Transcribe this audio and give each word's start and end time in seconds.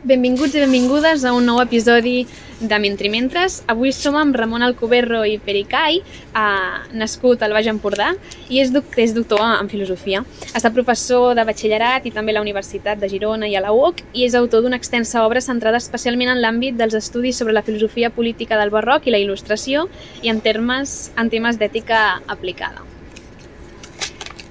Benvinguts 0.00 0.54
i 0.56 0.62
benvingudes 0.62 1.26
a 1.28 1.34
un 1.36 1.44
nou 1.44 1.58
episodi 1.60 2.22
de 2.56 2.76
Mentrimentres. 2.80 3.58
Avui 3.68 3.90
som 3.92 4.14
amb 4.16 4.32
Ramon 4.32 4.62
Alcoberro 4.64 5.26
i 5.28 5.34
Pericai, 5.36 5.98
eh, 6.00 6.94
nascut 6.96 7.42
al 7.42 7.52
Baix 7.52 7.66
Empordà, 7.68 8.14
i 8.48 8.62
és, 8.62 8.72
doc 8.72 8.96
és 8.96 9.12
doctor 9.12 9.42
en 9.44 9.68
filosofia. 9.68 10.22
Estat 10.54 10.72
professor 10.72 11.34
de 11.36 11.44
batxillerat 11.44 12.06
i 12.06 12.12
també 12.16 12.32
a 12.32 12.38
la 12.38 12.40
Universitat 12.40 12.96
de 12.98 13.10
Girona 13.12 13.46
i 13.46 13.56
a 13.56 13.60
la 13.60 13.74
UOC, 13.76 14.00
i 14.14 14.24
és 14.24 14.34
autor 14.34 14.62
d'una 14.62 14.78
extensa 14.80 15.26
obra 15.26 15.42
centrada 15.42 15.76
especialment 15.76 16.30
en 16.30 16.40
l'àmbit 16.40 16.78
dels 16.78 16.94
estudis 16.94 17.36
sobre 17.36 17.52
la 17.52 17.62
filosofia 17.62 18.08
política 18.08 18.56
del 18.56 18.70
barroc 18.70 19.04
i 19.06 19.10
la 19.10 19.20
il·lustració, 19.20 19.90
i 20.22 20.30
en, 20.30 20.40
termes, 20.40 21.12
en 21.18 21.28
temes 21.28 21.58
d'ètica 21.58 22.22
aplicada. 22.26 22.88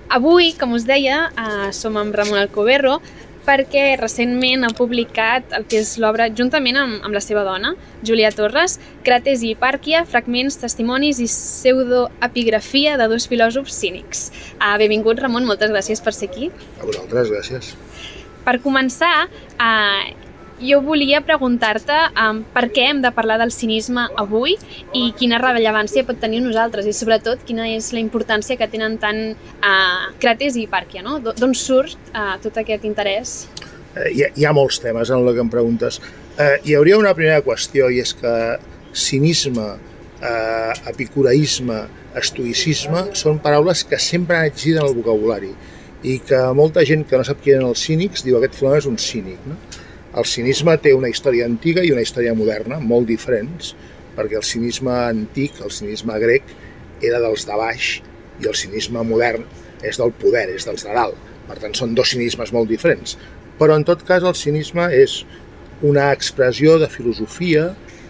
Avui, 0.09 0.53
com 0.57 0.71
us 0.73 0.85
deia, 0.85 1.31
eh, 1.33 1.71
som 1.71 1.97
amb 1.97 2.13
Ramon 2.13 2.37
Alcoberro, 2.37 2.99
perquè 3.49 3.95
recentment 3.97 4.67
ha 4.67 4.69
publicat 4.77 5.55
el 5.57 5.65
que 5.69 5.79
és 5.81 5.95
l'obra 6.01 6.27
juntament 6.37 6.77
amb, 6.77 6.99
amb 7.07 7.15
la 7.17 7.21
seva 7.23 7.41
dona, 7.47 7.73
Julia 8.05 8.29
Torres, 8.35 8.77
Crates 9.05 9.41
i 9.41 9.55
Hipàrquia, 9.55 10.03
fragments, 10.09 10.59
testimonis 10.61 11.21
i 11.23 11.27
pseudoepigrafia 11.29 12.97
de 13.01 13.09
dos 13.09 13.25
filòsofs 13.31 13.81
cínics. 13.81 14.27
Uh, 14.59 14.75
benvingut, 14.81 15.21
Ramon, 15.23 15.49
moltes 15.49 15.73
gràcies 15.73 16.03
per 16.05 16.13
ser 16.13 16.29
aquí. 16.29 16.51
A 16.77 16.85
vosaltres, 16.85 17.33
gràcies. 17.33 17.73
Per 18.45 18.57
començar, 18.61 19.15
uh, 19.57 20.28
jo 20.61 20.81
volia 20.83 21.21
preguntar-te 21.25 21.97
um, 22.19 22.41
per 22.53 22.65
què 22.73 22.89
hem 22.89 23.01
de 23.03 23.11
parlar 23.15 23.39
del 23.41 23.51
cinisme 23.55 24.07
avui 24.19 24.57
i 24.93 25.09
quina 25.19 25.39
rellevància 25.41 26.05
pot 26.07 26.19
tenir 26.21 26.41
nosaltres 26.43 26.87
i 26.89 26.93
sobretot 26.95 27.45
quina 27.47 27.67
és 27.71 27.91
la 27.95 28.03
importància 28.03 28.59
que 28.59 28.67
tenen 28.71 28.97
tant 29.01 29.21
uh, 29.33 30.09
Crates 30.19 30.57
i 30.57 30.65
Hipàrquia, 30.67 31.03
no? 31.05 31.19
D'on 31.19 31.55
surt 31.55 32.11
uh, 32.13 32.35
tot 32.43 32.59
aquest 32.59 32.87
interès? 32.87 33.37
Eh, 33.95 34.09
hi, 34.13 34.23
ha, 34.23 34.31
hi 34.35 34.45
ha 34.45 34.55
molts 34.55 34.79
temes 34.83 35.09
en 35.09 35.23
el 35.23 35.33
que 35.33 35.43
em 35.45 35.51
preguntes. 35.51 35.99
Eh, 36.39 36.55
hi 36.67 36.75
hauria 36.77 36.99
una 36.99 37.15
primera 37.17 37.41
qüestió 37.45 37.89
i 37.89 38.01
és 38.03 38.13
que 38.17 38.33
cinisme, 38.93 39.71
eh, 40.21 40.73
epicureisme, 40.91 41.81
estoicisme 42.19 43.09
són 43.17 43.41
paraules 43.43 43.83
que 43.87 43.99
sempre 44.01 44.37
han 44.37 44.49
existit 44.49 44.79
en 44.79 44.87
el 44.87 44.95
vocabulari 44.97 45.51
i 46.03 46.15
que 46.25 46.39
molta 46.55 46.85
gent 46.87 47.03
que 47.07 47.19
no 47.19 47.25
sap 47.27 47.41
qui 47.43 47.53
eren 47.53 47.67
els 47.67 47.81
cínics 47.85 48.23
diu 48.25 48.37
aquest 48.39 48.55
fulano 48.57 48.79
és 48.79 48.87
un 48.89 48.97
cínic. 48.97 49.41
No? 49.45 49.57
El 50.19 50.25
cinisme 50.27 50.73
té 50.83 50.91
una 50.91 51.07
història 51.07 51.45
antiga 51.47 51.83
i 51.85 51.93
una 51.93 52.03
història 52.03 52.33
moderna, 52.35 52.79
molt 52.83 53.07
diferents, 53.07 53.71
perquè 54.17 54.35
el 54.39 54.43
cinisme 54.43 54.91
antic, 54.91 55.61
el 55.63 55.71
cinisme 55.71 56.17
grec, 56.19 56.49
era 56.99 57.21
dels 57.23 57.45
de 57.47 57.55
baix 57.55 57.91
i 58.43 58.49
el 58.49 58.57
cinisme 58.59 59.03
modern 59.07 59.45
és 59.85 59.99
del 60.01 60.11
poder, 60.19 60.49
és 60.51 60.67
dels 60.67 60.83
de 60.83 60.95
dalt. 60.97 61.15
Per 61.47 61.55
tant, 61.61 61.75
són 61.77 61.95
dos 61.95 62.11
cinismes 62.11 62.51
molt 62.51 62.67
diferents. 62.67 63.15
Però, 63.61 63.77
en 63.79 63.85
tot 63.87 64.03
cas, 64.07 64.25
el 64.27 64.35
cinisme 64.35 64.89
és 64.95 65.21
una 65.87 66.09
expressió 66.11 66.75
de 66.81 66.91
filosofia 66.91 67.69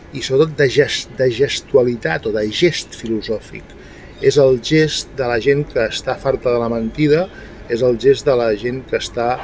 i 0.10 0.24
sobretot 0.26 0.58
de, 0.58 0.70
gest, 0.74 1.14
de 1.20 1.30
gestualitat 1.30 2.26
o 2.26 2.34
de 2.34 2.48
gest 2.50 2.98
filosòfic. 2.98 3.78
És 4.26 4.42
el 4.42 4.58
gest 4.66 5.14
de 5.20 5.30
la 5.30 5.38
gent 5.44 5.62
que 5.70 5.86
està 5.94 6.18
farta 6.18 6.56
de 6.56 6.60
la 6.62 6.74
mentida, 6.74 7.28
és 7.70 7.86
el 7.86 8.02
gest 8.02 8.26
de 8.26 8.34
la 8.34 8.50
gent 8.58 8.82
que 8.90 8.98
està 8.98 9.36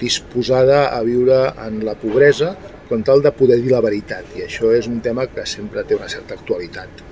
disposada 0.00 0.88
a 0.96 1.00
viure 1.06 1.40
en 1.66 1.80
la 1.86 1.94
pobresa 1.98 2.52
com 2.88 3.02
tal 3.06 3.22
de 3.24 3.32
poder 3.32 3.58
dir 3.62 3.72
la 3.72 3.80
veritat. 3.84 4.28
I 4.36 4.46
això 4.46 4.72
és 4.76 4.88
un 4.90 5.00
tema 5.04 5.26
que 5.30 5.46
sempre 5.48 5.84
té 5.88 5.96
una 5.96 6.10
certa 6.12 6.36
actualitat. 6.36 7.02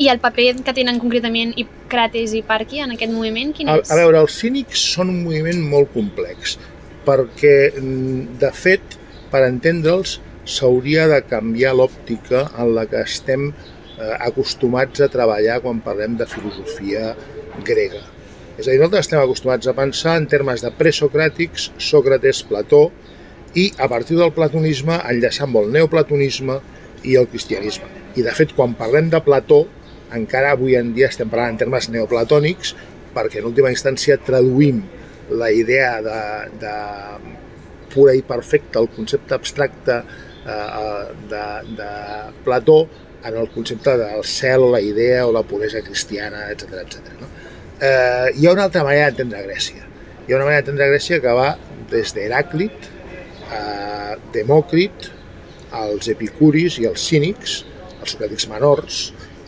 I 0.00 0.08
el 0.08 0.20
paper 0.20 0.62
que 0.64 0.74
tenen 0.76 1.00
concretament 1.00 1.52
Crates 1.90 2.32
i 2.36 2.42
Parqui 2.46 2.80
en 2.80 2.94
aquest 2.94 3.12
moviment, 3.12 3.52
quin 3.56 3.68
és? 3.68 3.90
A, 3.90 3.94
a 3.94 4.00
veure, 4.00 4.22
els 4.22 4.36
cínics 4.40 4.84
són 4.94 5.12
un 5.12 5.22
moviment 5.24 5.60
molt 5.72 5.92
complex, 5.92 6.56
perquè, 7.04 7.56
de 8.40 8.52
fet, 8.56 8.96
per 9.32 9.42
entendre'ls, 9.48 10.18
s'hauria 10.50 11.04
de 11.10 11.20
canviar 11.28 11.74
l'òptica 11.76 12.46
en 12.58 12.72
la 12.78 12.86
que 12.88 13.02
estem 13.04 13.50
eh, 13.50 14.14
acostumats 14.16 15.04
a 15.04 15.10
treballar 15.12 15.60
quan 15.64 15.84
parlem 15.84 16.16
de 16.20 16.26
filosofia 16.30 17.12
grega 17.66 18.00
és 18.60 18.68
a 18.68 18.74
dir, 18.74 18.80
nosaltres 18.80 19.06
estem 19.06 19.22
acostumats 19.22 19.68
a 19.70 19.72
pensar 19.76 20.18
en 20.20 20.26
termes 20.28 20.60
de 20.60 20.70
presocràtics, 20.76 21.70
Sòcrates, 21.80 22.42
Plató, 22.44 22.90
i 23.56 23.70
a 23.80 23.88
partir 23.90 24.18
del 24.18 24.34
platonisme 24.36 24.98
enllaçar 25.08 25.46
amb 25.46 25.56
el 25.62 25.70
neoplatonisme 25.74 26.58
i 27.08 27.16
el 27.16 27.28
cristianisme. 27.32 27.88
I 28.20 28.24
de 28.26 28.34
fet, 28.36 28.52
quan 28.54 28.76
parlem 28.78 29.08
de 29.10 29.20
Plató, 29.24 29.64
encara 30.14 30.52
avui 30.52 30.76
en 30.76 30.92
dia 30.94 31.08
estem 31.08 31.30
parlant 31.32 31.56
en 31.56 31.60
termes 31.64 31.88
neoplatònics, 31.94 32.74
perquè 33.14 33.40
en 33.40 33.48
última 33.48 33.72
instància 33.72 34.18
traduïm 34.26 34.82
la 35.40 35.50
idea 35.54 35.96
de, 36.04 36.22
de 36.60 36.74
pura 37.94 38.14
i 38.18 38.22
perfecta, 38.26 38.82
el 38.82 38.90
concepte 38.92 39.34
abstracte 39.34 40.02
eh, 40.44 41.04
de, 41.32 41.44
de 41.80 41.92
Plató 42.44 42.82
en 43.24 43.36
el 43.36 43.48
concepte 43.54 43.96
del 43.96 44.24
cel, 44.24 44.70
la 44.72 44.80
idea 44.80 45.26
o 45.26 45.32
la 45.32 45.42
puresa 45.42 45.80
cristiana, 45.80 46.50
etc 46.52 46.84
etc. 46.84 47.16
No? 47.20 47.39
Eh, 47.80 48.32
hi 48.36 48.46
ha 48.46 48.52
una 48.52 48.66
altra 48.68 48.84
manera 48.84 49.08
d'entendre 49.08 49.42
Grècia. 49.46 49.86
Hi 50.26 50.32
ha 50.32 50.36
una 50.36 50.46
manera 50.46 50.60
d'entendre 50.60 50.90
Grècia 50.92 51.20
que 51.22 51.32
va 51.36 51.54
des 51.90 52.12
d'Heràclit, 52.16 52.90
a 53.50 53.62
Demòcrit, 54.34 55.08
als 55.80 56.10
epicuris 56.12 56.78
i 56.82 56.86
als 56.86 57.06
cínics, 57.08 57.60
els 58.00 58.14
socràtics 58.14 58.46
menors, 58.50 59.00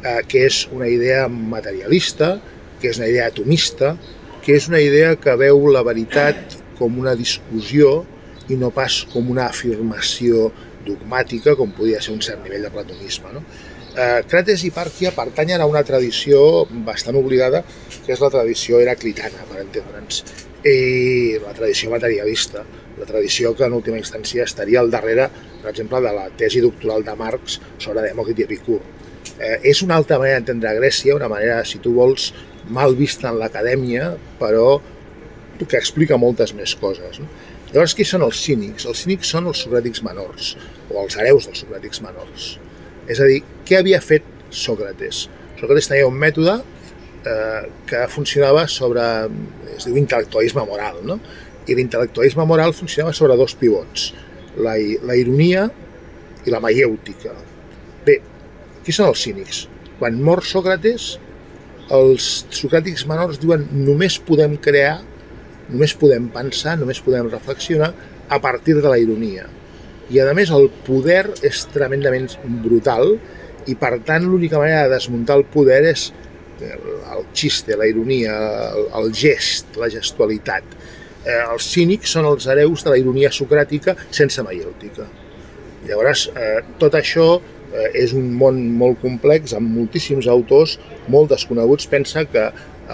eh, 0.03 0.23
que 0.29 0.47
és 0.49 0.65
una 0.73 0.89
idea 0.89 1.29
materialista, 1.29 2.39
que 2.81 2.91
és 2.91 2.99
una 2.99 3.11
idea 3.11 3.29
atomista, 3.31 3.97
que 4.43 4.57
és 4.57 4.67
una 4.69 4.81
idea 4.83 5.15
que 5.17 5.37
veu 5.39 5.69
la 5.71 5.85
veritat 5.87 6.57
com 6.79 6.99
una 6.99 7.15
discussió 7.15 8.03
i 8.51 8.59
no 8.59 8.73
pas 8.75 9.05
com 9.13 9.31
una 9.31 9.47
afirmació 9.47 10.49
dogmàtica, 10.83 11.55
com 11.55 11.71
podia 11.71 12.01
ser 12.03 12.17
un 12.17 12.23
cert 12.25 12.43
nivell 12.43 12.67
de 12.67 12.73
platonisme. 12.75 13.31
No? 13.37 13.45
Eh, 13.93 14.23
Crates 14.25 14.63
i 14.65 14.71
Pàrquia 14.73 15.11
pertanyen 15.13 15.61
a 15.61 15.67
una 15.69 15.83
tradició 15.85 16.39
bastant 16.87 17.19
oblidada, 17.21 17.61
que 18.07 18.15
és 18.15 18.23
la 18.23 18.31
tradició 18.33 18.79
heraclitana, 18.81 19.45
per 19.51 19.59
entendre'ns, 19.61 20.23
i 20.65 21.37
la 21.43 21.53
tradició 21.53 21.91
materialista, 21.93 22.63
la 22.97 23.09
tradició 23.09 23.53
que 23.59 23.67
en 23.69 23.77
última 23.77 24.01
instància 24.01 24.47
estaria 24.49 24.81
al 24.81 24.89
darrere, 24.95 25.29
per 25.61 25.75
exemple, 25.75 26.01
de 26.01 26.15
la 26.17 26.25
tesi 26.41 26.65
doctoral 26.65 27.05
de 27.05 27.19
Marx 27.21 27.59
sobre 27.77 28.07
Demòcrit 28.07 28.41
i 28.41 28.49
Epicur. 28.49 28.81
Eh, 29.37 29.59
és 29.75 29.85
una 29.85 30.01
altra 30.01 30.17
manera 30.23 30.41
d'entendre 30.41 30.73
Grècia, 30.81 31.19
una 31.19 31.29
manera, 31.29 31.61
si 31.69 31.85
tu 31.85 31.93
vols, 32.01 32.33
mal 32.73 32.97
vista 32.97 33.29
en 33.29 33.43
l'acadèmia, 33.43 34.15
però 34.41 34.81
que 35.69 35.77
explica 35.77 36.17
moltes 36.17 36.57
més 36.57 36.73
coses. 36.81 37.21
No? 37.21 37.29
Llavors, 37.75 37.93
qui 37.95 38.09
són 38.09 38.25
els 38.25 38.41
cínics? 38.41 38.89
Els 38.89 39.05
cínics 39.05 39.37
són 39.37 39.53
els 39.53 39.61
socràtics 39.67 40.01
menors, 40.07 40.57
o 40.89 41.03
els 41.05 41.21
hereus 41.21 41.51
dels 41.51 41.67
socràtics 41.67 42.01
menors. 42.01 42.55
És 43.11 43.21
a 43.21 43.27
dir, 43.27 43.41
què 43.67 43.81
havia 43.81 44.01
fet 44.03 44.27
Sòcrates? 44.53 45.27
Sòcrates 45.59 45.89
tenia 45.91 46.09
un 46.09 46.19
mètode 46.19 46.59
eh, 47.27 47.63
que 47.89 48.03
funcionava 48.13 48.67
sobre, 48.71 49.05
es 49.75 49.87
diu 49.89 49.99
intel·lectualisme 49.99 50.65
moral, 50.69 51.01
no? 51.07 51.19
I 51.67 51.77
l'intel·lectualisme 51.79 52.47
moral 52.47 52.75
funcionava 52.77 53.15
sobre 53.17 53.37
dos 53.39 53.55
pivots, 53.59 54.11
la, 54.59 54.77
la 55.07 55.17
ironia 55.19 55.69
i 56.47 56.55
la 56.55 56.61
maièutica. 56.63 57.35
Bé, 58.07 58.19
qui 58.83 58.95
són 58.95 59.11
els 59.11 59.23
cínics? 59.23 59.65
Quan 59.99 60.19
mor 60.23 60.43
Sòcrates, 60.47 61.17
els 61.93 62.29
socràtics 62.55 63.07
menors 63.11 63.41
diuen 63.43 63.67
només 63.75 64.19
podem 64.23 64.55
crear, 64.63 65.01
només 65.73 65.95
podem 65.99 66.29
pensar, 66.35 66.77
només 66.79 67.03
podem 67.03 67.31
reflexionar 67.31 67.93
a 68.33 68.39
partir 68.43 68.79
de 68.79 68.87
la 68.87 68.99
ironia 69.01 69.49
i 70.11 70.21
a 70.21 70.33
més 70.35 70.51
el 70.51 70.69
poder 70.87 71.25
és 71.47 71.63
tremendament 71.73 72.29
brutal 72.65 73.15
i 73.71 73.77
per 73.79 73.95
tant 74.07 74.27
l'única 74.27 74.59
manera 74.59 74.89
de 74.89 74.97
desmuntar 74.97 75.39
el 75.39 75.47
poder 75.47 75.83
és 75.93 76.11
el 76.63 77.25
xiste, 77.35 77.77
la 77.77 77.87
ironia, 77.87 78.35
el, 78.73 78.87
el 79.01 79.13
gest, 79.15 79.77
la 79.81 79.89
gestualitat. 79.91 80.77
Eh, 81.23 81.41
els 81.53 81.67
cínics 81.71 82.15
són 82.17 82.27
els 82.29 82.47
hereus 82.51 82.85
de 82.85 82.93
la 82.93 82.99
ironia 83.01 83.33
socràtica 83.35 83.97
sense 84.11 84.43
maiòtica. 84.47 85.09
Llavors, 85.89 86.29
eh, 86.39 86.61
tot 86.79 86.95
això 86.99 87.27
eh, 87.39 87.91
és 88.05 88.15
un 88.19 88.31
món 88.39 88.61
molt 88.79 89.01
complex, 89.03 89.57
amb 89.59 89.75
moltíssims 89.75 90.29
autors 90.31 90.79
molt 91.13 91.35
desconeguts. 91.35 91.89
Pensa 91.91 92.25
que 92.31 92.49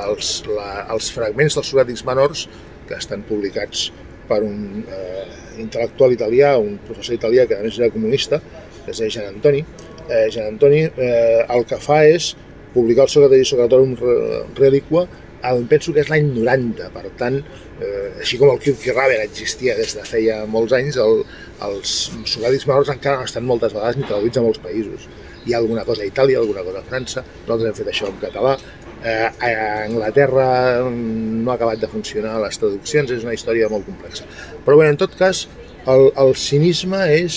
els, 0.08 0.32
la, 0.48 0.86
els 0.94 1.12
fragments 1.12 1.58
dels 1.58 1.72
socràtics 1.72 2.04
menors, 2.08 2.46
que 2.88 2.96
estan 2.96 3.24
publicats 3.28 3.90
per 4.28 4.42
un 4.46 4.82
eh, 4.84 5.24
intel·lectual 5.62 6.14
italià, 6.14 6.56
un 6.58 6.78
professor 6.86 7.16
italià 7.16 7.46
que 7.48 7.58
a 7.58 7.62
més 7.64 7.78
era 7.80 7.92
comunista, 7.94 8.40
que 8.84 8.92
es 8.92 9.00
deia 9.00 9.14
Gian 9.16 9.30
Antoni. 9.34 9.64
Eh, 10.08 10.26
Gian 10.34 10.52
Antoni 10.54 10.84
eh, 10.88 11.46
el 11.48 11.64
que 11.68 11.80
fa 11.82 12.02
és 12.08 12.34
publicar 12.74 13.06
el 13.06 13.12
Socrates 13.12 13.42
i 13.42 13.48
Socratorum 13.48 13.96
Reliqua 14.58 15.06
el, 15.48 15.64
penso 15.70 15.92
que 15.94 16.02
és 16.02 16.10
l'any 16.10 16.32
90, 16.34 16.88
per 16.94 17.04
tant, 17.18 17.38
eh, 17.78 18.08
així 18.18 18.38
com 18.40 18.50
el 18.50 18.58
Kirky 18.62 18.94
Raven 18.94 19.22
existia 19.22 19.76
des 19.78 19.94
de 19.94 20.04
feia 20.06 20.40
molts 20.50 20.74
anys, 20.76 20.98
el, 21.02 21.22
els 21.68 21.94
Socratis 22.24 22.66
menors 22.66 22.90
encara 22.94 23.20
no 23.20 23.28
estan 23.28 23.46
moltes 23.46 23.74
vegades 23.76 23.98
ni 23.98 24.08
traduïts 24.08 24.40
a 24.40 24.44
molts 24.44 24.62
països. 24.64 25.06
Hi 25.48 25.54
ha 25.54 25.62
alguna 25.62 25.86
cosa 25.88 26.04
a 26.04 26.10
Itàlia, 26.10 26.42
alguna 26.42 26.62
cosa 26.66 26.82
a 26.82 26.86
França, 26.86 27.24
nosaltres 27.46 27.70
hem 27.70 27.80
fet 27.80 27.94
això 27.94 28.12
en 28.12 28.20
català, 28.20 28.58
Eh, 28.98 29.30
a 29.38 29.84
Anglaterra 29.84 30.82
no 30.90 31.52
ha 31.52 31.54
acabat 31.54 31.78
de 31.78 31.86
funcionar 31.86 32.32
les 32.42 32.58
traduccions, 32.58 33.12
és 33.14 33.22
una 33.22 33.34
història 33.36 33.68
molt 33.70 33.86
complexa. 33.86 34.26
Però 34.64 34.74
bé, 34.80 34.88
en 34.90 34.98
tot 34.98 35.14
cas, 35.18 35.46
El, 35.88 36.10
el 36.20 36.34
cinisme 36.36 36.98
és 37.14 37.36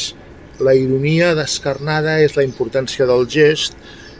la 0.59 0.73
ironia 0.75 1.29
descarnada, 1.37 2.17
és 2.19 2.33
la 2.35 2.43
importància 2.43 3.05
del 3.07 3.23
gest 3.29 3.77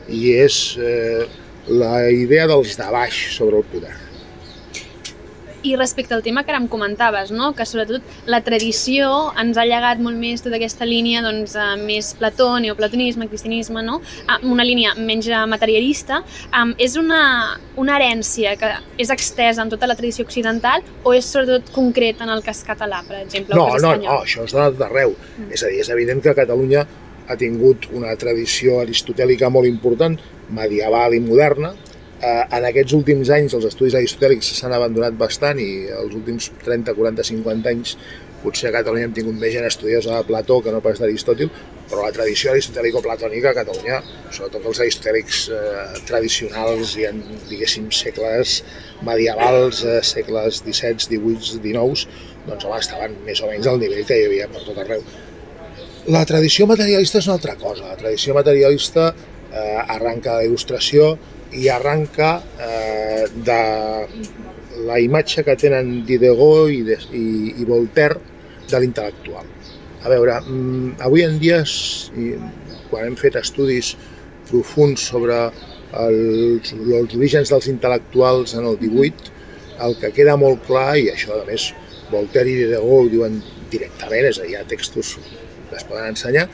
i 0.08 0.32
és 0.40 0.60
eh, 0.80 1.26
la 1.68 2.06
idea 2.16 2.46
dels 2.48 2.78
de 2.80 2.88
baix 2.94 3.18
sobre 3.36 3.60
el 3.60 3.68
poder. 3.74 3.92
I 5.64 5.76
respecte 5.76 6.16
al 6.16 6.24
tema 6.24 6.44
que 6.44 6.52
ara 6.52 6.60
em 6.62 6.68
comentaves, 6.68 7.32
no? 7.32 7.52
que 7.58 7.66
sobretot 7.70 8.02
la 8.26 8.42
tradició 8.46 9.32
ens 9.40 9.58
ha 9.58 9.66
llegat 9.68 10.02
molt 10.02 10.18
més 10.18 10.42
tota 10.42 10.58
aquesta 10.58 10.88
línia 10.88 11.22
doncs, 11.26 11.56
eh, 11.56 11.76
més 11.82 12.14
Plató, 12.18 12.50
neoplatonisme, 12.62 13.28
cristianisme, 13.30 13.84
no? 13.86 14.00
Ah, 14.28 14.40
una 14.44 14.66
línia 14.66 14.96
menys 14.98 15.30
materialista. 15.48 16.22
Um, 16.50 16.74
és 16.82 16.96
una, 17.00 17.60
una 17.80 17.98
herència 17.98 18.56
que 18.60 18.72
és 19.02 19.12
extesa 19.14 19.64
en 19.64 19.70
tota 19.72 19.90
la 19.90 19.96
tradició 19.96 20.26
occidental 20.26 20.84
o 21.04 21.14
és 21.14 21.28
sobretot 21.28 21.72
concret 21.76 22.22
en 22.22 22.34
el 22.34 22.44
cas 22.46 22.64
català, 22.68 23.04
per 23.08 23.22
exemple, 23.22 23.56
No, 23.56 23.70
no, 23.78 23.96
no, 24.02 24.18
això 24.26 24.46
és 24.48 24.56
d'arreu. 24.80 25.16
Mm. 25.38 25.54
És 25.54 25.64
a 25.64 25.72
dir, 25.72 25.82
és 25.86 25.94
evident 25.94 26.22
que 26.24 26.36
Catalunya 26.38 26.86
ha 27.32 27.38
tingut 27.40 27.88
una 27.96 28.14
tradició 28.20 28.82
aristotèlica 28.82 29.50
molt 29.54 29.70
important, 29.70 30.18
medieval 30.52 31.16
i 31.16 31.22
moderna. 31.24 31.74
Eh, 32.22 32.42
en 32.54 32.66
aquests 32.70 32.94
últims 32.94 33.32
anys 33.34 33.56
els 33.58 33.64
estudis 33.66 33.96
aristotèlics 33.98 34.52
s'han 34.60 34.76
abandonat 34.78 35.16
bastant 35.18 35.58
i 35.58 35.72
els 35.90 36.14
últims 36.20 36.52
30, 36.62 36.94
40, 36.94 37.26
50 37.32 37.72
anys 37.72 37.96
potser 38.44 38.70
a 38.70 38.74
Catalunya 38.76 39.08
hem 39.08 39.16
tingut 39.16 39.40
més 39.42 39.56
gent 39.56 39.66
estudiosa 39.66 40.20
de 40.20 40.28
Plató 40.28 40.60
que 40.62 40.74
no 40.74 40.82
pas 40.86 41.02
d'Aristòtil, 41.02 41.50
però 41.90 42.06
la 42.06 42.14
tradició 42.14 42.54
aristotèlico-platònica 42.54 43.52
a 43.52 43.58
Catalunya, 43.58 43.98
sobretot 44.34 44.70
els 44.70 44.84
aristotèlics 44.86 45.42
eh, 45.50 45.82
tradicionals 46.10 46.94
i 47.02 47.08
en, 47.10 47.24
diguéssim, 47.50 47.90
segles 47.94 48.60
medievals, 49.06 49.84
eh, 49.86 50.00
segles 50.06 50.62
XVII, 50.62 51.02
XVIII, 51.10 51.42
XIX, 51.58 52.08
doncs 52.48 52.70
home, 52.70 52.80
estaven 52.86 53.20
més 53.26 53.42
o 53.42 53.50
menys 53.50 53.70
al 53.70 53.82
nivell 53.82 54.06
que 54.06 54.18
hi 54.18 54.30
havia 54.30 54.50
per 54.54 54.66
tot 54.66 54.82
arreu. 54.86 55.04
La 56.14 56.24
tradició 56.26 56.66
materialista 56.70 57.22
és 57.22 57.30
una 57.30 57.38
altra 57.38 57.58
cosa. 57.62 57.92
La 57.92 57.98
tradició 58.00 58.34
materialista 58.38 59.12
eh, 59.14 59.78
arranca 59.86 60.40
la 60.40 60.50
il·lustració 60.50 61.14
i 61.52 61.68
arranca 61.70 62.36
eh, 62.60 63.26
de 63.36 63.62
la 64.88 65.00
imatge 65.00 65.44
que 65.44 65.56
tenen 65.60 66.02
Diderot 66.08 66.72
i, 66.72 66.82
de, 66.88 66.98
i, 67.18 67.26
i 67.62 67.68
Voltaire 67.68 68.20
de 68.72 68.80
l'intel·lectual. 68.80 69.50
A 70.02 70.10
veure, 70.10 70.40
mm, 70.42 70.96
avui 71.06 71.26
en 71.26 71.38
dia, 71.42 71.62
quan 72.90 73.10
hem 73.10 73.18
fet 73.20 73.38
estudis 73.42 73.94
profuns 74.50 75.04
sobre 75.12 75.38
els, 75.92 76.72
els 76.74 77.16
orígens 77.18 77.52
dels 77.52 77.70
intel·lectuals 77.72 78.56
en 78.58 78.68
el 78.72 78.80
18, 78.82 79.32
el 79.86 79.96
que 80.02 80.12
queda 80.16 80.38
molt 80.40 80.64
clar, 80.68 80.96
i 80.98 81.10
això 81.14 81.38
a 81.38 81.46
més 81.48 81.72
Voltaire 82.12 82.50
i 82.52 82.58
Diderot 82.60 82.90
ho 82.92 83.12
diuen 83.12 83.38
directament, 83.72 84.28
és 84.28 84.40
a 84.40 84.46
dir, 84.46 84.56
hi 84.56 84.60
ha 84.60 84.68
textos 84.68 85.14
que 85.70 85.78
es 85.78 85.86
poden 85.88 86.10
ensenyar, 86.12 86.48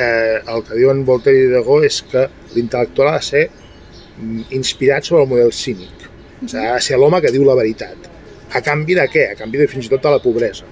eh, 0.00 0.38
el 0.48 0.62
que 0.64 0.78
diuen 0.78 1.04
Voltaire 1.08 1.40
i 1.40 1.48
Diderot 1.48 1.88
és 1.88 1.98
que 2.12 2.28
l'intel·lectual 2.54 3.12
ha 3.12 3.18
de 3.18 3.26
ser 3.26 3.44
inspirat 4.50 5.08
sobre 5.08 5.24
el 5.24 5.30
model 5.30 5.52
cínic. 5.52 6.08
O 6.42 6.48
sigui, 6.48 6.66
ha 6.66 6.76
de 6.76 6.86
ser 6.88 6.98
l'home 7.00 7.20
que 7.22 7.32
diu 7.34 7.46
la 7.46 7.56
veritat. 7.58 8.10
A 8.52 8.60
canvi 8.64 8.96
de 8.98 9.06
què? 9.08 9.28
A 9.32 9.38
canvi 9.38 9.62
de 9.62 9.68
fins 9.70 9.88
i 9.88 9.92
tot 9.92 10.04
de 10.04 10.12
la 10.12 10.22
pobresa. 10.22 10.68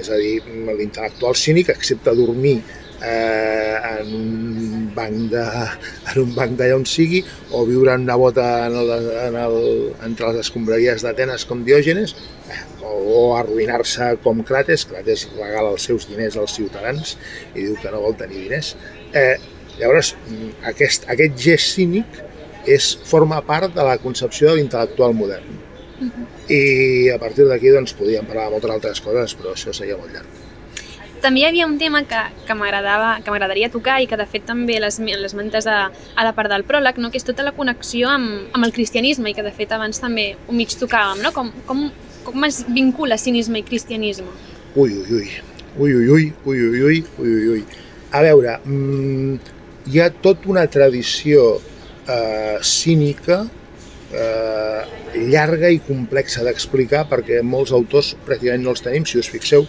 És 0.00 0.08
a 0.10 0.18
dir, 0.18 0.40
mm, 0.42 0.74
l'intel·lectual 0.78 1.36
cínic 1.38 1.70
accepta 1.70 2.14
dormir 2.16 2.58
eh, 3.02 3.76
en 4.00 4.14
un 4.14 4.94
banc 4.94 5.30
de, 5.30 5.44
en 6.12 6.20
un 6.22 6.34
banc 6.34 6.56
d'allà 6.58 6.78
on 6.78 6.86
sigui 6.88 7.22
o 7.52 7.64
viure 7.68 7.94
en 7.94 8.06
una 8.06 8.16
bota 8.20 8.46
en 8.66 8.76
el, 8.80 8.92
en 9.26 9.38
el, 9.40 9.58
entre 10.06 10.32
les 10.32 10.46
escombraries 10.46 11.04
d'Atenes 11.04 11.46
com 11.50 11.64
Diògenes 11.66 12.14
eh, 12.50 12.60
o, 12.82 12.92
o 12.92 13.22
arruïnar-se 13.38 14.14
com 14.24 14.42
Crates 14.46 14.86
Crates 14.90 15.26
regala 15.36 15.74
els 15.74 15.88
seus 15.90 16.08
diners 16.10 16.38
als 16.40 16.56
ciutadans 16.58 17.16
i 17.54 17.66
diu 17.66 17.76
que 17.82 17.92
no 17.92 18.02
vol 18.04 18.16
tenir 18.20 18.46
diners 18.46 18.74
eh, 19.12 19.36
llavors 19.80 20.14
mm, 20.16 20.54
aquest, 20.74 21.08
aquest 21.10 21.36
gest 21.48 21.74
cínic 21.78 22.22
és, 22.66 22.94
forma 23.04 23.40
part 23.46 23.74
de 23.74 23.84
la 23.84 23.98
concepció 24.02 24.50
de 24.50 24.60
l'intel·lectual 24.60 25.14
modern 25.16 25.60
i 26.50 27.08
a 27.14 27.18
partir 27.18 27.46
d'aquí 27.48 27.70
doncs, 27.72 27.94
podríem 27.96 28.26
parlar 28.28 28.48
de 28.48 28.56
moltes 28.56 28.72
altres 28.74 29.00
coses 29.04 29.36
però 29.38 29.54
això 29.54 29.72
seria 29.72 29.96
molt 29.96 30.12
llarg 30.12 30.42
També 31.24 31.40
hi 31.40 31.46
havia 31.48 31.64
un 31.64 31.78
tema 31.80 32.02
que, 32.04 32.20
que 32.44 32.54
m'agradava 32.58 33.14
que 33.24 33.32
m'agradaria 33.32 33.70
tocar 33.72 34.00
i 34.02 34.08
que 34.10 34.18
de 34.20 34.26
fet 34.28 34.44
també 34.44 34.76
les, 34.82 34.98
les 35.00 35.34
mentes 35.38 35.66
a, 35.70 35.86
a 35.88 36.26
la 36.26 36.34
part 36.36 36.52
del 36.52 36.66
pròleg, 36.68 36.98
no? 37.00 37.08
que 37.08 37.16
és 37.16 37.24
tota 37.24 37.46
la 37.46 37.54
connexió 37.56 38.10
amb, 38.12 38.50
amb 38.52 38.66
el 38.66 38.74
cristianisme 38.76 39.30
i 39.30 39.36
que 39.38 39.46
de 39.46 39.54
fet 39.54 39.72
abans 39.72 40.02
també 40.02 40.34
ho 40.44 40.52
mig 40.52 40.74
tocàvem, 40.76 41.22
no? 41.24 41.32
com, 41.32 41.48
com, 41.64 41.86
com 42.26 42.44
es 42.44 42.60
vincula 42.68 43.16
cinisme 43.16 43.62
i 43.62 43.64
cristianisme? 43.64 44.28
Ui, 44.76 44.92
ui. 45.08 45.30
Ui, 45.78 45.94
ui, 45.94 46.10
ui, 46.10 46.32
ui, 46.44 46.60
ui, 46.60 46.82
ui, 46.82 47.04
ui, 47.18 47.30
ui, 47.30 47.48
ui. 47.54 47.64
A 48.12 48.20
veure, 48.22 48.58
mmm, 48.62 49.38
hi 49.90 50.00
ha 50.00 50.10
tota 50.22 50.52
una 50.52 50.68
tradició 50.70 51.54
eh, 52.08 52.58
cínica 52.62 53.44
eh, 54.12 54.82
llarga 55.30 55.70
i 55.70 55.80
complexa 55.84 56.44
d'explicar 56.46 57.04
perquè 57.10 57.42
molts 57.42 57.72
autors 57.76 58.14
pràcticament 58.26 58.64
no 58.64 58.74
els 58.74 58.84
tenim, 58.84 59.06
si 59.06 59.18
us 59.20 59.30
fixeu, 59.30 59.66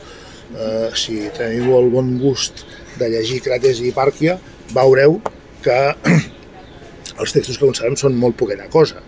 eh, 0.56 0.90
si 0.98 1.26
teniu 1.38 1.76
el 1.80 1.90
bon 1.94 2.16
gust 2.22 2.66
de 3.00 3.10
llegir 3.12 3.42
Crates 3.46 3.82
i 3.82 3.90
Hipàrquia, 3.90 4.38
veureu 4.76 5.20
que 5.66 5.80
els 7.22 7.36
textos 7.36 7.58
que 7.58 7.66
conservem 7.66 7.98
són 8.00 8.18
molt 8.20 8.38
poqueta 8.40 8.70
cosa. 8.72 9.04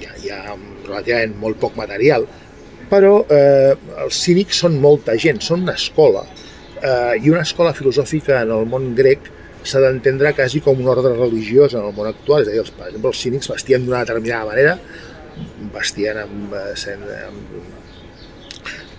Hi 0.00 0.08
ha, 0.08 0.14
hi 0.18 0.32
ha 0.32 0.56
relativament 0.86 1.36
molt 1.40 1.60
poc 1.62 1.76
material, 1.78 2.26
però 2.92 3.22
eh, 3.32 3.74
els 4.04 4.18
cínics 4.20 4.62
són 4.64 4.78
molta 4.80 5.16
gent, 5.20 5.40
són 5.40 5.64
una 5.66 5.76
escola. 5.78 6.26
Eh, 6.82 7.22
I 7.22 7.30
una 7.30 7.44
escola 7.46 7.72
filosòfica 7.76 8.42
en 8.42 8.52
el 8.52 8.66
món 8.68 8.92
grec 8.98 9.30
s'ha 9.64 9.80
d'entendre 9.84 10.32
quasi 10.36 10.60
com 10.64 10.80
un 10.80 10.88
ordre 10.90 11.14
religiós 11.14 11.76
en 11.76 11.86
el 11.86 11.94
món 11.96 12.08
actual, 12.10 12.42
és 12.42 12.50
a 12.50 12.54
dir, 12.54 12.62
els, 12.64 12.72
per 12.74 12.88
exemple, 12.88 13.12
els 13.12 13.22
cínics 13.24 13.50
vestien 13.52 13.86
d'una 13.86 14.02
determinada 14.04 14.50
manera, 14.50 14.76
vestien 15.74 16.18
amb, 16.24 16.54
eh, 16.58 16.72
sent, 16.78 17.04
amb 17.28 17.80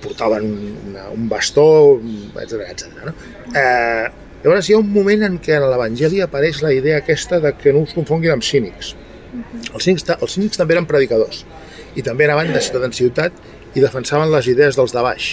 portaven 0.04 0.44
una, 0.90 1.08
un 1.16 1.30
bastó, 1.32 2.00
etc 2.42 2.66
etc. 2.68 2.90
No? 3.08 3.14
Eh, 3.56 4.10
llavors 4.44 4.68
hi 4.68 4.76
ha 4.76 4.82
un 4.82 4.92
moment 4.92 5.24
en 5.30 5.40
què 5.44 5.56
en 5.58 5.68
l'Evangeli 5.72 6.20
apareix 6.26 6.60
la 6.66 6.74
idea 6.76 7.00
aquesta 7.00 7.40
de 7.44 7.54
que 7.60 7.74
no 7.76 7.86
us 7.88 7.96
confonguin 7.96 8.36
amb 8.36 8.44
cínics. 8.44 8.94
Els 9.72 9.88
cínics, 9.88 10.06
els 10.20 10.36
cínics 10.36 10.60
també 10.60 10.76
eren 10.76 10.90
predicadors 10.90 11.46
i 11.96 12.04
també 12.06 12.28
anaven 12.28 12.52
de 12.54 12.62
ciutat 12.62 12.88
en 12.88 12.96
ciutat 12.96 13.44
i 13.74 13.82
defensaven 13.82 14.32
les 14.34 14.50
idees 14.52 14.78
dels 14.78 14.94
de 14.94 15.04
baix. 15.06 15.30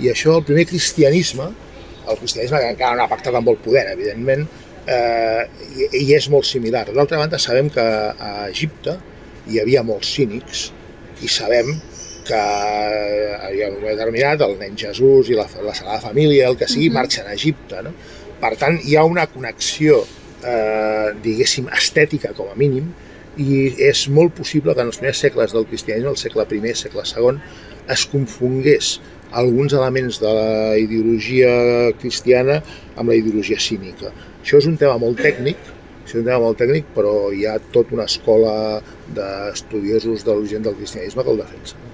I 0.00 0.10
això, 0.12 0.38
el 0.38 0.46
primer 0.48 0.66
cristianisme, 0.68 1.50
el 2.12 2.18
cristianisme 2.20 2.60
que 2.62 2.72
encara 2.74 2.98
no 2.98 3.04
ha 3.06 3.12
pactat 3.12 3.36
amb 3.38 3.48
el 3.52 3.58
poder, 3.62 3.86
evidentment, 3.92 4.46
eh, 4.86 5.44
i, 5.76 5.88
i 6.02 6.04
és 6.16 6.28
molt 6.32 6.48
similar. 6.48 6.86
D'altra 6.90 7.20
banda, 7.20 7.38
sabem 7.38 7.70
que 7.72 7.82
a 7.82 8.32
Egipte 8.48 8.96
hi 9.50 9.60
havia 9.62 9.84
molts 9.86 10.12
cínics 10.16 10.68
i 11.24 11.30
sabem 11.30 11.72
que 12.26 12.40
hi 13.50 13.62
ha 13.62 13.68
un 13.70 13.76
moment 13.80 13.96
determinat, 13.96 14.42
el 14.46 14.56
nen 14.60 14.78
Jesús 14.78 15.30
i 15.32 15.38
la, 15.38 15.46
la 15.64 15.74
Sagrada 15.74 16.00
Família, 16.04 16.48
el 16.48 16.58
que 16.60 16.68
sigui, 16.70 16.90
marxen 16.94 17.28
a 17.28 17.36
Egipte. 17.36 17.82
No? 17.86 17.94
Per 18.40 18.54
tant, 18.60 18.78
hi 18.86 18.96
ha 18.96 19.04
una 19.08 19.26
connexió, 19.30 20.00
eh, 20.46 21.10
diguéssim, 21.24 21.70
estètica 21.76 22.34
com 22.36 22.52
a 22.52 22.58
mínim, 22.60 22.90
i 23.40 23.62
és 23.86 24.06
molt 24.12 24.34
possible 24.36 24.74
que 24.74 24.82
en 24.82 24.90
els 24.90 25.00
primers 25.00 25.20
segles 25.22 25.54
del 25.54 25.66
cristianisme, 25.70 26.12
el 26.12 26.20
segle 26.20 26.46
I, 26.50 26.74
segle 26.76 27.04
II, 27.06 27.40
es 27.90 28.06
confongués 28.10 28.98
alguns 29.32 29.72
elements 29.72 30.20
de 30.22 30.30
la 30.34 30.76
ideologia 30.78 31.92
cristiana 32.00 32.60
amb 32.96 33.10
la 33.10 33.18
ideologia 33.18 33.60
cínica. 33.60 34.10
Això 34.40 34.58
és 34.58 34.66
un 34.70 34.76
tema 34.80 34.98
molt 34.98 35.20
tècnic, 35.22 35.60
és 36.06 36.16
un 36.18 36.26
tema 36.26 36.40
molt 36.42 36.58
tècnic, 36.58 36.88
però 36.96 37.30
hi 37.34 37.46
ha 37.46 37.58
tota 37.74 37.94
una 37.94 38.08
escola 38.10 38.80
d'estudiosos 39.14 40.26
de 40.26 40.34
l'origen 40.34 40.66
del 40.66 40.76
cristianisme 40.80 41.24
que 41.24 41.34
el 41.36 41.42
defensa. 41.44 41.89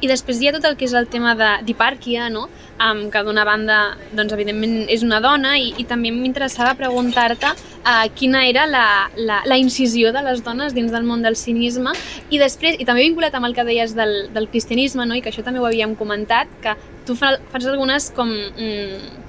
I 0.00 0.08
després 0.08 0.40
hi 0.40 0.48
ha 0.48 0.52
tot 0.56 0.64
el 0.64 0.76
que 0.80 0.86
és 0.88 0.94
el 0.96 1.06
tema 1.12 1.34
de- 1.36 1.58
d'hipàrquia, 1.66 2.30
no? 2.32 2.48
Um, 2.80 3.10
que 3.12 3.20
d'una 3.22 3.44
banda, 3.44 3.96
doncs, 4.16 4.32
evidentment, 4.32 4.86
és 4.88 5.02
una 5.04 5.18
dona 5.20 5.58
i, 5.60 5.74
i 5.76 5.84
també 5.84 6.08
m'interessava 6.14 6.72
preguntar-te 6.78 7.50
uh, 7.52 8.06
quina 8.16 8.46
era 8.48 8.64
la, 8.66 8.84
la, 9.16 9.42
la 9.44 9.58
incisió 9.60 10.14
de 10.16 10.22
les 10.24 10.40
dones 10.42 10.72
dins 10.72 10.90
del 10.90 11.04
món 11.04 11.20
del 11.20 11.36
cinisme 11.36 11.92
i 12.30 12.38
després, 12.40 12.78
i 12.80 12.86
també 12.88 13.02
vinculat 13.04 13.36
amb 13.36 13.50
el 13.50 13.54
que 13.54 13.66
deies 13.68 13.92
del, 13.94 14.30
del 14.32 14.48
cristianisme, 14.48 15.04
no? 15.04 15.14
i 15.14 15.20
que 15.20 15.28
això 15.28 15.44
també 15.44 15.60
ho 15.60 15.66
havíem 15.68 15.92
comentat, 15.94 16.48
que 16.64 16.72
tu 17.04 17.14
fa, 17.20 17.34
fas 17.52 17.66
algunes 17.68 18.08
com 18.16 18.32
mm, 18.32 19.20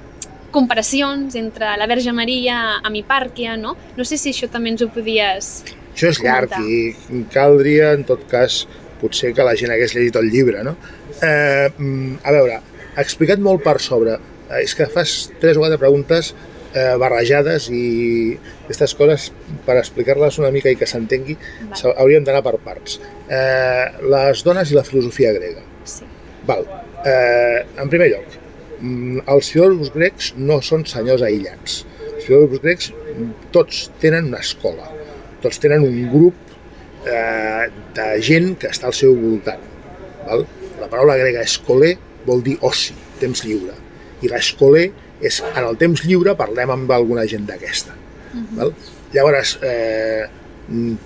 comparacions 0.52 1.34
entre 1.36 1.76
la 1.76 1.86
Verge 1.88 2.12
Maria 2.12 2.78
amb 2.82 2.96
hipàrquia, 3.00 3.56
no? 3.60 3.76
No 3.96 4.04
sé 4.04 4.16
si 4.20 4.32
això 4.32 4.48
també 4.52 4.72
ens 4.72 4.82
ho 4.84 4.88
podies... 4.92 5.52
Això 5.92 6.08
és 6.08 6.22
llarg 6.24 6.54
i 6.64 7.24
caldria, 7.34 7.90
en 7.92 8.04
tot 8.08 8.22
cas, 8.30 8.62
potser 9.02 9.32
que 9.36 9.46
la 9.46 9.56
gent 9.58 9.74
hagués 9.74 9.96
llegit 9.96 10.16
el 10.20 10.30
llibre, 10.30 10.62
no? 10.66 10.76
Eh, 11.18 11.68
mm, 11.76 12.22
a 12.24 12.34
veure, 12.34 12.60
explicat 13.02 13.42
molt 13.42 13.64
per 13.64 13.78
sobre. 13.82 14.16
Eh, 14.48 14.62
és 14.62 14.74
que 14.78 14.88
fas 14.90 15.16
tres 15.42 15.58
o 15.58 15.64
quatre 15.64 15.80
preguntes 15.80 16.32
eh, 16.74 16.94
barrejades 17.00 17.68
i 17.72 17.84
aquestes 18.64 18.94
coses, 18.98 19.30
per 19.66 19.78
explicar-les 19.80 20.38
una 20.40 20.52
mica 20.54 20.72
i 20.72 20.78
que 20.78 20.88
s'entengui, 20.88 21.36
hauríem 21.92 22.24
d'anar 22.26 22.42
per 22.46 22.56
parts. 22.64 22.98
Eh, 23.28 23.86
les 24.14 24.44
dones 24.46 24.72
i 24.72 24.78
la 24.78 24.86
filosofia 24.86 25.32
grega. 25.36 25.64
Sí. 25.84 26.08
Val. 26.48 26.64
Eh, 27.06 27.64
en 27.82 27.90
primer 27.90 28.12
lloc, 28.12 28.38
mm, 28.80 29.24
els 29.34 29.50
filòsofs 29.54 29.92
grecs 29.94 30.32
no 30.36 30.60
són 30.62 30.86
senyors 30.86 31.22
aïllats. 31.26 31.82
Els 32.12 32.24
filòsofs 32.26 32.62
grecs 32.62 32.92
mm, 32.92 33.30
tots 33.54 33.84
tenen 34.00 34.30
una 34.30 34.42
escola, 34.42 34.88
tots 35.42 35.58
tenen 35.58 35.84
un 35.86 36.08
grup 36.12 36.51
eh, 37.06 37.68
de 37.96 38.08
gent 38.22 38.56
que 38.60 38.70
està 38.72 38.88
al 38.90 38.96
seu 38.96 39.14
voltant. 39.18 39.62
Val? 40.26 40.44
La 40.80 40.88
paraula 40.90 41.18
grega 41.20 41.44
escolé 41.46 41.94
vol 42.26 42.42
dir 42.44 42.56
oci, 42.66 42.94
temps 43.20 43.44
lliure. 43.46 43.74
I 44.22 44.30
l'escolé 44.30 44.88
és 45.22 45.40
en 45.52 45.64
el 45.64 45.78
temps 45.78 46.04
lliure 46.06 46.34
parlem 46.38 46.70
amb 46.74 46.94
alguna 46.94 47.26
gent 47.30 47.46
d'aquesta. 47.46 47.94
Uh 48.32 48.40
-huh. 48.58 48.72
Llavors, 49.12 49.58
eh, 49.62 50.24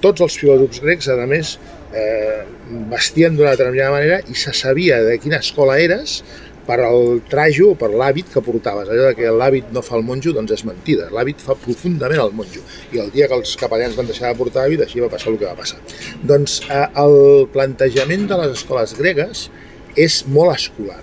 tots 0.00 0.20
els 0.20 0.36
filòsofs 0.38 0.80
grecs, 0.80 1.08
a 1.08 1.26
més, 1.26 1.58
eh, 1.92 2.44
vestien 2.90 3.36
d'una 3.36 3.54
determinada 3.56 3.90
manera 3.90 4.20
i 4.28 4.34
se 4.34 4.52
sabia 4.52 5.02
de 5.02 5.18
quina 5.18 5.38
escola 5.38 5.78
eres 5.78 6.22
per 6.66 6.80
al 6.82 7.20
trajo 7.30 7.72
o 7.72 7.78
per 7.78 7.92
l'hàbit 7.94 8.30
que 8.32 8.42
portaves. 8.44 8.90
Allò 8.90 9.12
que 9.16 9.32
l'hàbit 9.32 9.72
no 9.74 9.82
fa 9.86 9.96
el 9.98 10.06
monjo, 10.06 10.34
doncs 10.36 10.56
és 10.58 10.66
mentida. 10.68 11.08
L'hàbit 11.14 11.42
fa 11.46 11.58
profundament 11.62 12.22
el 12.22 12.34
monjo. 12.36 12.64
I 12.92 13.02
el 13.04 13.12
dia 13.14 13.30
que 13.30 13.38
els 13.38 13.56
capellans 13.60 13.98
van 13.98 14.10
deixar 14.10 14.32
de 14.32 14.40
portar 14.40 14.66
hàbit, 14.66 14.84
així 14.86 15.02
va 15.04 15.10
passar 15.12 15.32
el 15.32 15.40
que 15.42 15.48
va 15.48 15.58
passar. 15.58 15.78
Doncs 16.26 16.60
eh, 16.66 16.86
el 17.02 17.46
plantejament 17.54 18.26
de 18.30 18.40
les 18.42 18.56
escoles 18.58 18.96
gregues 18.98 19.48
és 19.96 20.24
molt 20.28 20.56
escolar 20.58 21.02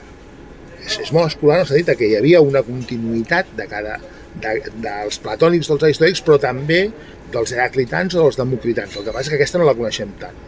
és, 0.84 1.00
és 1.06 1.12
molt 1.16 1.32
escolar 1.32 1.60
en 1.60 1.66
el 1.66 1.70
sentit 1.70 1.98
que 2.00 2.10
hi 2.10 2.18
havia 2.20 2.42
una 2.44 2.64
continuïtat 2.66 3.52
de 3.58 3.68
cada, 3.72 3.98
de, 4.44 4.56
dels 4.84 5.20
platònics, 5.24 5.70
dels 5.72 5.86
aristòrics, 5.90 6.24
però 6.26 6.40
també 6.42 6.86
dels 7.34 7.54
heraclitans 7.56 8.16
o 8.18 8.26
dels 8.26 8.40
democritans. 8.40 8.98
El 8.98 9.08
que 9.08 9.16
passa 9.16 9.28
és 9.28 9.34
que 9.34 9.40
aquesta 9.40 9.62
no 9.62 9.70
la 9.70 9.78
coneixem 9.78 10.14
tant. 10.22 10.40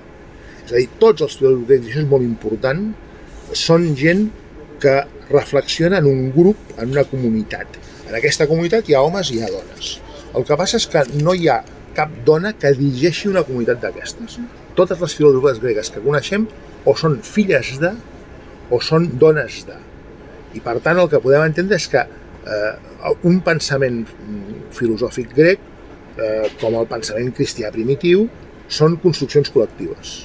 És 0.65 0.73
a 0.73 0.79
dir, 0.79 0.89
tots 1.01 1.25
els 1.25 1.37
és 1.77 2.09
molt 2.09 2.25
important, 2.25 2.87
són 3.55 3.91
gent 3.97 4.27
que 4.81 4.95
reflexiona 5.29 5.99
en 6.01 6.09
un 6.09 6.31
grup, 6.35 6.57
en 6.77 6.91
una 6.93 7.05
comunitat. 7.09 7.79
En 8.05 8.15
aquesta 8.17 8.47
comunitat 8.49 8.89
hi 8.89 8.95
ha 8.95 9.03
homes 9.05 9.31
i 9.31 9.39
hi 9.39 9.45
ha 9.45 9.51
dones. 9.53 9.95
El 10.35 10.45
que 10.45 10.57
passa 10.59 10.77
és 10.77 10.87
que 10.91 11.03
no 11.23 11.33
hi 11.33 11.49
ha 11.49 11.61
cap 11.95 12.11
dona 12.27 12.51
que 12.59 12.73
dirigeixi 12.75 13.29
una 13.31 13.45
comunitat 13.47 13.81
d'aquestes. 13.83 14.37
Totes 14.75 15.01
les 15.01 15.15
filòsofes 15.17 15.61
gregues 15.63 15.91
que 15.93 16.03
coneixem 16.03 16.47
o 16.85 16.95
són 16.99 17.21
filles 17.23 17.77
de 17.81 17.93
o 18.69 18.81
són 18.83 19.07
dones 19.21 19.63
de. 19.67 19.77
I 20.55 20.61
per 20.63 20.77
tant 20.83 20.99
el 20.99 21.09
que 21.11 21.21
podem 21.23 21.45
entendre 21.47 21.79
és 21.79 21.87
que 21.91 22.03
eh, 22.03 22.73
un 23.27 23.39
pensament 23.45 24.03
filosòfic 24.75 25.33
grec, 25.35 25.63
eh, 26.17 26.49
com 26.61 26.77
el 26.79 26.87
pensament 26.91 27.31
cristià 27.35 27.71
primitiu, 27.75 28.27
són 28.67 28.97
construccions 29.01 29.51
col·lectives. 29.53 30.15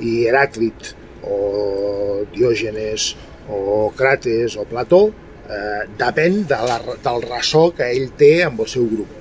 I 0.00 0.26
Heràclit, 0.28 0.94
o 1.24 2.24
Diògenes, 2.32 3.14
o 3.48 3.90
Crates, 3.96 4.56
o 4.56 4.66
Plató, 4.68 5.08
eh, 5.48 5.82
depèn 5.98 6.44
de 6.50 6.60
la, 6.68 6.78
del 7.04 7.26
ressò 7.26 7.70
que 7.76 7.88
ell 7.90 8.12
té 8.18 8.32
amb 8.44 8.60
el 8.60 8.70
seu 8.70 8.86
grup. 8.90 9.16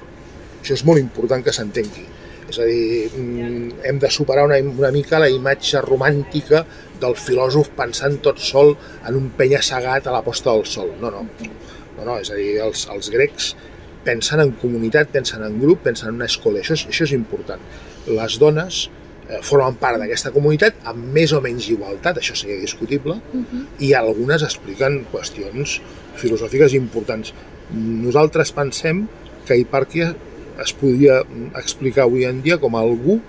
Això 0.60 0.76
és 0.76 0.86
molt 0.86 1.02
important 1.02 1.44
que 1.46 1.54
s'entengui. 1.56 2.06
És 2.50 2.58
a 2.60 2.66
dir, 2.66 3.10
mm, 3.14 3.82
hem 3.86 4.00
de 4.02 4.10
superar 4.10 4.46
una, 4.46 4.58
una 4.58 4.92
mica 4.92 5.20
la 5.22 5.30
imatge 5.30 5.82
romàntica 5.86 6.66
del 7.00 7.16
filòsof 7.16 7.70
pensant 7.78 8.20
tot 8.26 8.40
sol 8.42 8.76
en 9.08 9.16
un 9.16 9.30
penya-segat 9.38 10.08
a 10.08 10.16
la 10.16 10.24
posta 10.26 10.52
del 10.52 10.66
sol. 10.66 10.92
No, 11.02 11.12
no. 11.12 11.26
no, 11.98 12.06
no 12.06 12.18
és 12.20 12.32
a 12.32 12.40
dir, 12.40 12.58
els, 12.66 12.88
els 12.92 13.12
grecs 13.14 13.54
pensen 14.04 14.42
en 14.42 14.54
comunitat, 14.62 15.12
pensen 15.14 15.44
en 15.46 15.60
grup, 15.62 15.84
pensen 15.86 16.10
en 16.10 16.22
una 16.22 16.30
escola. 16.30 16.64
Això 16.64 16.76
és, 16.78 16.88
això 16.90 17.06
és 17.06 17.14
important. 17.14 17.62
Les 18.10 18.40
dones 18.42 18.88
formen 19.46 19.76
part 19.82 20.00
d'aquesta 20.02 20.32
comunitat 20.34 20.80
amb 20.90 21.12
més 21.14 21.34
o 21.38 21.42
menys 21.42 21.70
igualtat, 21.70 22.18
això 22.18 22.36
seria 22.36 22.60
discutible, 22.60 23.14
uh 23.14 23.42
-huh. 23.42 23.66
i 23.80 23.94
algunes 23.94 24.44
expliquen 24.44 25.06
qüestions 25.12 25.82
filosòfiques 26.16 26.74
importants. 26.74 27.34
Nosaltres 27.72 28.52
pensem 28.52 29.08
que 29.46 29.58
Hipàrquia 29.58 30.16
es 30.64 30.74
podria 30.74 31.24
explicar 31.56 32.04
avui 32.04 32.26
en 32.26 32.42
dia 32.42 32.58
com 32.58 32.76
algú 32.76 33.22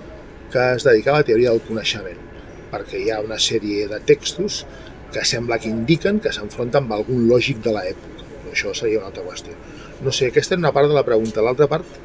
que 0.50 0.75
es 0.75 0.85
dedicava 0.85 1.19
a 1.19 1.21
la 1.21 1.26
teoria 1.26 1.50
del 1.50 1.61
coneixement 1.61 2.30
perquè 2.71 3.02
hi 3.02 3.11
ha 3.11 3.21
una 3.21 3.38
sèrie 3.38 3.88
de 3.90 3.99
textos 4.07 4.64
que 5.12 5.25
sembla 5.26 5.59
que 5.59 5.69
indiquen 5.69 6.21
que 6.21 6.33
s'enfronten 6.33 6.85
amb 6.85 6.92
algun 6.92 7.26
lògic 7.28 7.59
de 7.64 7.75
l'època. 7.75 8.28
Això 8.52 8.75
seria 8.75 9.00
una 9.00 9.11
altra 9.11 9.25
qüestió. 9.26 9.57
No 10.04 10.14
sé, 10.14 10.30
aquesta 10.30 10.54
és 10.54 10.62
una 10.62 10.73
part 10.73 10.88
de 10.88 10.95
la 10.95 11.04
pregunta. 11.07 11.42
L'altra 11.42 11.66
part? 11.71 11.99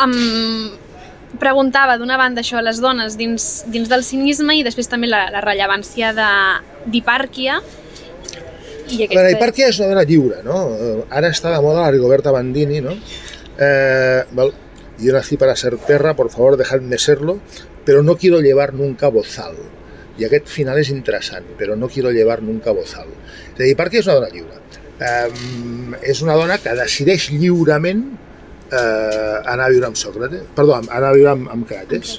Em 0.00 0.14
preguntava 1.38 1.96
d'una 2.00 2.16
banda 2.18 2.42
això 2.42 2.58
a 2.58 2.64
les 2.64 2.80
dones 2.82 3.16
dins, 3.16 3.50
dins 3.70 3.88
del 3.88 4.02
cinisme 4.02 4.56
i 4.58 4.64
després 4.66 4.90
també 4.90 5.06
la, 5.06 5.28
la 5.30 5.44
rellevància 5.44 6.10
d'Hipàrquia 6.16 7.60
i 8.90 9.04
aquesta... 9.04 9.22
La 9.22 9.34
hipàrquia 9.34 9.68
és 9.70 9.78
una 9.80 9.92
dona 9.92 10.06
lliure, 10.06 10.40
no? 10.46 10.60
Ara 11.14 11.30
està 11.30 11.52
de 11.54 11.60
moda 11.62 11.84
la 11.84 11.92
Rigoberta 11.94 12.32
Bandini, 12.34 12.80
no? 12.82 12.96
Eh, 13.60 14.24
well, 14.34 14.52
yo 14.98 15.14
nací 15.14 15.36
para 15.36 15.56
ser 15.56 15.76
perra, 15.86 16.14
por 16.16 16.30
favor, 16.30 16.56
dejadme 16.56 16.98
serlo, 16.98 17.38
pero 17.84 18.02
no 18.02 18.16
quiero 18.16 18.40
llevar 18.40 18.74
nunca 18.74 19.08
bozal. 19.08 19.56
I 20.18 20.26
aquest 20.26 20.50
final 20.52 20.80
és 20.80 20.90
interessant, 20.92 21.46
però 21.58 21.76
no 21.78 21.88
quiero 21.88 22.10
llevar 22.12 22.40
nunca 22.42 22.74
bozal. 22.76 23.08
És 23.54 23.60
a 23.60 23.62
dir, 23.62 23.76
perquè 23.78 24.02
és 24.02 24.10
una 24.10 24.18
dona 24.18 24.32
lliure. 24.34 24.58
Um, 25.00 25.94
és 26.04 26.20
una 26.20 26.36
dona 26.36 26.58
que 26.60 26.74
decideix 26.76 27.30
lliurement 27.32 28.02
eh, 28.72 29.36
anar 29.50 29.66
a 29.66 29.72
viure 29.72 29.88
amb 29.90 29.98
Sòcrates, 29.98 30.46
perdó, 30.56 30.76
anar 30.80 31.10
a 31.10 31.16
viure 31.16 31.34
amb, 31.34 31.50
amb 31.52 31.66
Crates, 31.68 32.16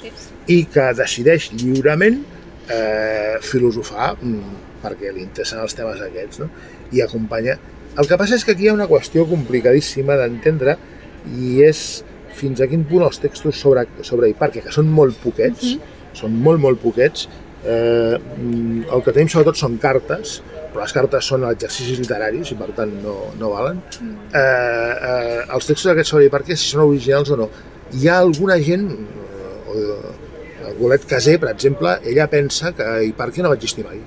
i 0.50 0.62
que 0.72 0.88
decideix 0.98 1.50
lliurement 1.54 2.18
eh, 2.68 3.36
filosofar 3.44 4.12
mm, 4.18 4.56
perquè 4.82 5.12
li 5.12 5.24
interessen 5.24 5.62
els 5.62 5.76
temes 5.78 6.02
aquests, 6.02 6.42
no? 6.42 6.50
i 6.92 7.04
acompanya... 7.04 7.58
El 7.92 8.08
que 8.08 8.16
passa 8.16 8.38
és 8.38 8.44
que 8.46 8.54
aquí 8.54 8.64
hi 8.64 8.70
ha 8.70 8.72
una 8.72 8.88
qüestió 8.88 9.26
complicadíssima 9.28 10.14
d'entendre 10.16 10.78
i 11.36 11.58
és 11.66 12.02
fins 12.32 12.62
a 12.64 12.68
quin 12.70 12.86
punt 12.88 13.04
els 13.04 13.20
textos 13.20 13.58
sobre, 13.60 13.84
sobre 14.00 14.30
Hipàrquia, 14.32 14.64
que 14.64 14.72
són 14.72 14.88
molt 14.88 15.18
poquets, 15.20 15.74
uh 15.74 15.74
-huh. 15.76 16.16
són 16.16 16.38
molt, 16.46 16.60
molt 16.60 16.80
poquets, 16.80 17.28
eh, 17.64 18.16
el 18.16 19.02
que 19.04 19.12
tenim 19.12 19.28
sobretot 19.28 19.60
són 19.60 19.76
cartes, 19.76 20.40
però 20.72 20.86
les 20.86 20.94
cartes 20.96 21.28
són 21.28 21.44
exercicis 21.50 22.00
literaris 22.00 22.52
i 22.54 22.56
per 22.58 22.70
tant 22.76 22.92
no, 23.04 23.16
no 23.38 23.52
valen. 23.52 23.82
Mm. 24.00 24.28
Eh, 24.32 24.92
eh, 25.10 25.40
els 25.56 25.68
textos 25.68 25.92
aquests 25.92 26.14
sobre 26.14 26.28
Hipàrquia, 26.28 26.56
si 26.56 26.72
són 26.72 26.86
originals 26.86 27.32
o 27.34 27.38
no. 27.44 27.48
Hi 27.92 28.08
ha 28.08 28.18
alguna 28.24 28.56
gent, 28.64 28.88
eh, 29.76 30.74
Golet 30.78 31.04
Casé, 31.08 31.36
per 31.38 31.52
exemple, 31.52 31.98
ella 32.08 32.28
pensa 32.32 32.72
que 32.76 32.88
Hipàrquia 33.10 33.44
no 33.44 33.52
va 33.52 33.58
existir 33.60 33.84
mai, 33.84 34.00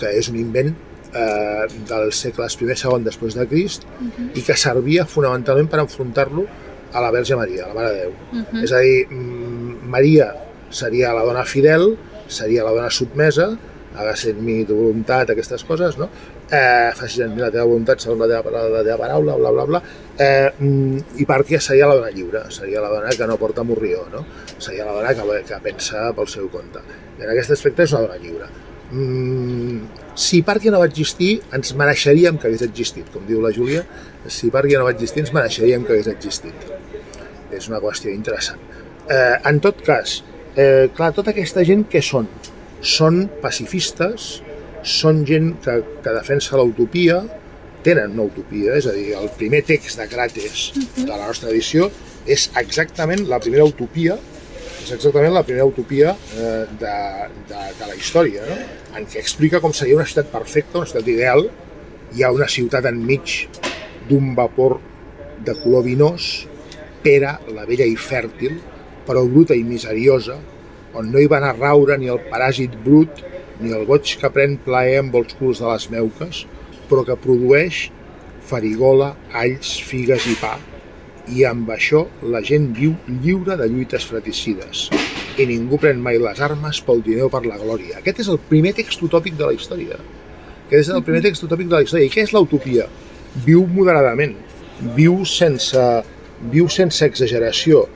que 0.00 0.10
és 0.18 0.30
un 0.32 0.40
invent 0.40 0.74
eh, 1.14 1.66
dels 1.88 2.22
segles 2.26 2.58
I 2.58 2.66
i 2.66 2.74
II 2.74 3.06
després 3.06 3.38
de 3.38 3.46
Crist 3.46 3.84
uh 3.84 4.06
-huh. 4.06 4.30
i 4.34 4.42
que 4.42 4.56
servia 4.56 5.06
fonamentalment 5.06 5.70
per 5.70 5.80
enfrontar-lo 5.80 6.46
a 6.92 7.00
la 7.00 7.10
Verge 7.10 7.36
Maria, 7.36 7.64
a 7.64 7.68
la 7.68 7.74
Mare 7.74 7.90
de 7.90 8.00
Déu. 8.00 8.10
Uh 8.10 8.38
-huh. 8.38 8.64
És 8.64 8.72
a 8.72 8.78
dir, 8.78 9.06
mm, 9.10 9.88
Maria 9.88 10.34
seria 10.70 11.12
la 11.12 11.22
dona 11.24 11.44
fidel, 11.44 11.96
seria 12.26 12.64
la 12.64 12.70
dona 12.70 12.90
sotmesa, 12.90 13.58
haga 13.96 14.14
mi 14.40 14.64
tu 14.64 14.76
voluntat, 14.76 15.30
aquestes 15.30 15.64
coses, 15.64 15.98
no? 15.98 16.08
Eh, 16.50 16.90
facis 16.96 17.24
en 17.24 17.34
mi 17.34 17.40
la 17.40 17.50
teva 17.50 17.64
voluntat 17.64 18.00
segons 18.00 18.20
la 18.20 18.28
teva, 18.28 18.50
la, 18.50 18.64
la 18.68 18.82
teva 18.82 18.98
paraula, 19.04 19.36
bla, 19.36 19.50
bla, 19.50 19.64
bla. 19.64 19.82
Eh, 20.18 20.50
mm, 20.58 20.98
I 21.22 21.26
Pàrquia 21.28 21.60
seria 21.60 21.88
la 21.90 21.96
dona 22.00 22.10
lliure, 22.10 22.44
seria 22.50 22.82
la 22.84 22.90
dona 22.92 23.14
que 23.16 23.26
no 23.26 23.38
porta 23.40 23.62
morrió, 23.62 24.04
no? 24.12 24.24
Seria 24.58 24.84
la 24.84 24.98
dona 24.98 25.14
que, 25.14 25.42
que 25.48 25.62
pensa 25.64 26.10
pel 26.16 26.28
seu 26.28 26.50
compte. 26.52 26.84
I 27.18 27.26
en 27.26 27.32
aquest 27.32 27.56
aspecte 27.56 27.86
és 27.86 27.96
una 27.96 28.06
dona 28.06 28.20
lliure. 28.22 28.50
Mm, 28.92 30.04
si 30.14 30.42
Pàrquia 30.44 30.72
no 30.74 30.82
va 30.82 30.90
existir, 30.90 31.34
ens 31.56 31.72
mereixeríem 31.78 32.38
que 32.38 32.50
hagués 32.50 32.66
existit, 32.68 33.08
com 33.12 33.24
diu 33.28 33.40
la 33.44 33.54
Júlia, 33.56 33.86
si 34.28 34.52
Pàrquia 34.52 34.80
no 34.80 34.88
va 34.88 34.96
existir, 34.96 35.24
ens 35.24 35.32
mereixeríem 35.36 35.88
que 35.88 35.96
hagués 35.96 36.12
existit 36.12 36.72
és 37.52 37.68
una 37.70 37.80
qüestió 37.82 38.12
interessant. 38.12 38.60
Eh, 39.10 39.36
en 39.50 39.60
tot 39.60 39.82
cas, 39.86 40.22
eh, 40.56 40.88
clar, 40.96 41.12
tota 41.12 41.32
aquesta 41.32 41.64
gent 41.68 41.84
què 41.90 42.02
són? 42.02 42.28
Són 42.82 43.28
pacifistes, 43.42 44.40
són 44.82 45.22
gent 45.26 45.54
que, 45.62 45.78
que 46.02 46.14
defensa 46.16 46.58
l'utopia, 46.58 47.20
tenen 47.86 48.14
una 48.14 48.26
utopia, 48.30 48.76
és 48.78 48.86
a 48.86 48.94
dir, 48.94 49.12
el 49.18 49.30
primer 49.38 49.62
text 49.66 49.98
de 49.98 50.06
Crates 50.10 50.68
de 50.96 51.08
la 51.10 51.24
nostra 51.24 51.50
edició 51.50 51.88
és 52.30 52.48
exactament 52.58 53.24
la 53.30 53.40
primera 53.42 53.66
utopia 53.66 54.14
és 54.82 54.90
exactament 54.96 55.34
la 55.34 55.44
primera 55.46 55.66
utopia 55.66 56.12
eh, 56.34 56.62
de, 56.80 56.94
de, 57.50 57.60
de 57.78 57.88
la 57.88 57.96
història, 57.98 58.46
no? 58.48 58.56
en 58.98 59.06
què 59.06 59.20
explica 59.20 59.60
com 59.62 59.74
seria 59.76 59.98
una 59.98 60.06
ciutat 60.08 60.32
perfecta, 60.32 60.80
una 60.80 60.90
ciutat 60.90 61.10
ideal, 61.12 61.46
hi 62.12 62.24
ha 62.24 62.32
una 62.34 62.48
ciutat 62.50 62.88
enmig 62.90 63.36
d'un 64.08 64.32
vapor 64.38 64.80
de 65.46 65.54
color 65.62 65.86
vinós, 65.86 66.32
Pera, 67.02 67.36
la 67.50 67.64
vella 67.66 67.86
i 67.86 67.96
fèrtil, 67.98 68.60
però 69.06 69.24
bruta 69.26 69.56
i 69.58 69.64
miseriosa, 69.66 70.36
on 70.98 71.12
no 71.12 71.20
hi 71.20 71.28
van 71.30 71.46
a 71.46 71.54
raure 71.56 71.96
ni 71.98 72.10
el 72.12 72.20
paràsit 72.30 72.74
brut 72.84 73.22
ni 73.60 73.72
el 73.76 73.86
boig 73.86 74.16
que 74.18 74.30
pren 74.34 74.58
plaer 74.64 74.98
amb 75.02 75.16
els 75.20 75.36
culs 75.38 75.62
de 75.62 75.68
les 75.68 75.88
meuques, 75.92 76.44
però 76.90 77.04
que 77.06 77.16
produeix 77.16 77.86
farigola, 78.48 79.12
alls, 79.38 79.76
figues 79.86 80.26
i 80.28 80.36
pa, 80.40 80.56
i 81.30 81.44
amb 81.46 81.70
això 81.70 82.04
la 82.34 82.42
gent 82.44 82.72
viu 82.76 82.96
lliure 83.22 83.56
de 83.56 83.68
lluites 83.70 84.04
fraticides 84.08 84.88
i 85.40 85.46
ningú 85.48 85.78
pren 85.80 86.00
mai 86.02 86.18
les 86.20 86.40
armes 86.44 86.82
pel 86.84 87.00
diner 87.04 87.26
o 87.26 87.30
per 87.32 87.44
la 87.46 87.56
glòria. 87.60 88.00
Aquest 88.00 88.20
és 88.24 88.28
el 88.32 88.40
primer 88.50 88.74
text 88.76 89.00
utòpic 89.06 89.38
de 89.38 89.48
la 89.48 89.54
història. 89.56 89.96
Aquest 90.66 90.90
és 90.90 90.90
el 90.92 91.04
primer 91.06 91.22
text 91.24 91.46
utòpic 91.46 91.70
de 91.70 91.78
la 91.78 91.86
història. 91.86 92.08
I 92.08 92.12
què 92.12 92.26
és 92.26 92.34
l'utopia? 92.34 92.88
Viu 93.46 93.64
moderadament, 93.64 94.34
viu 94.96 95.22
sense, 95.28 95.86
viu 96.52 96.68
sense 96.68 97.06
exageració, 97.08 97.86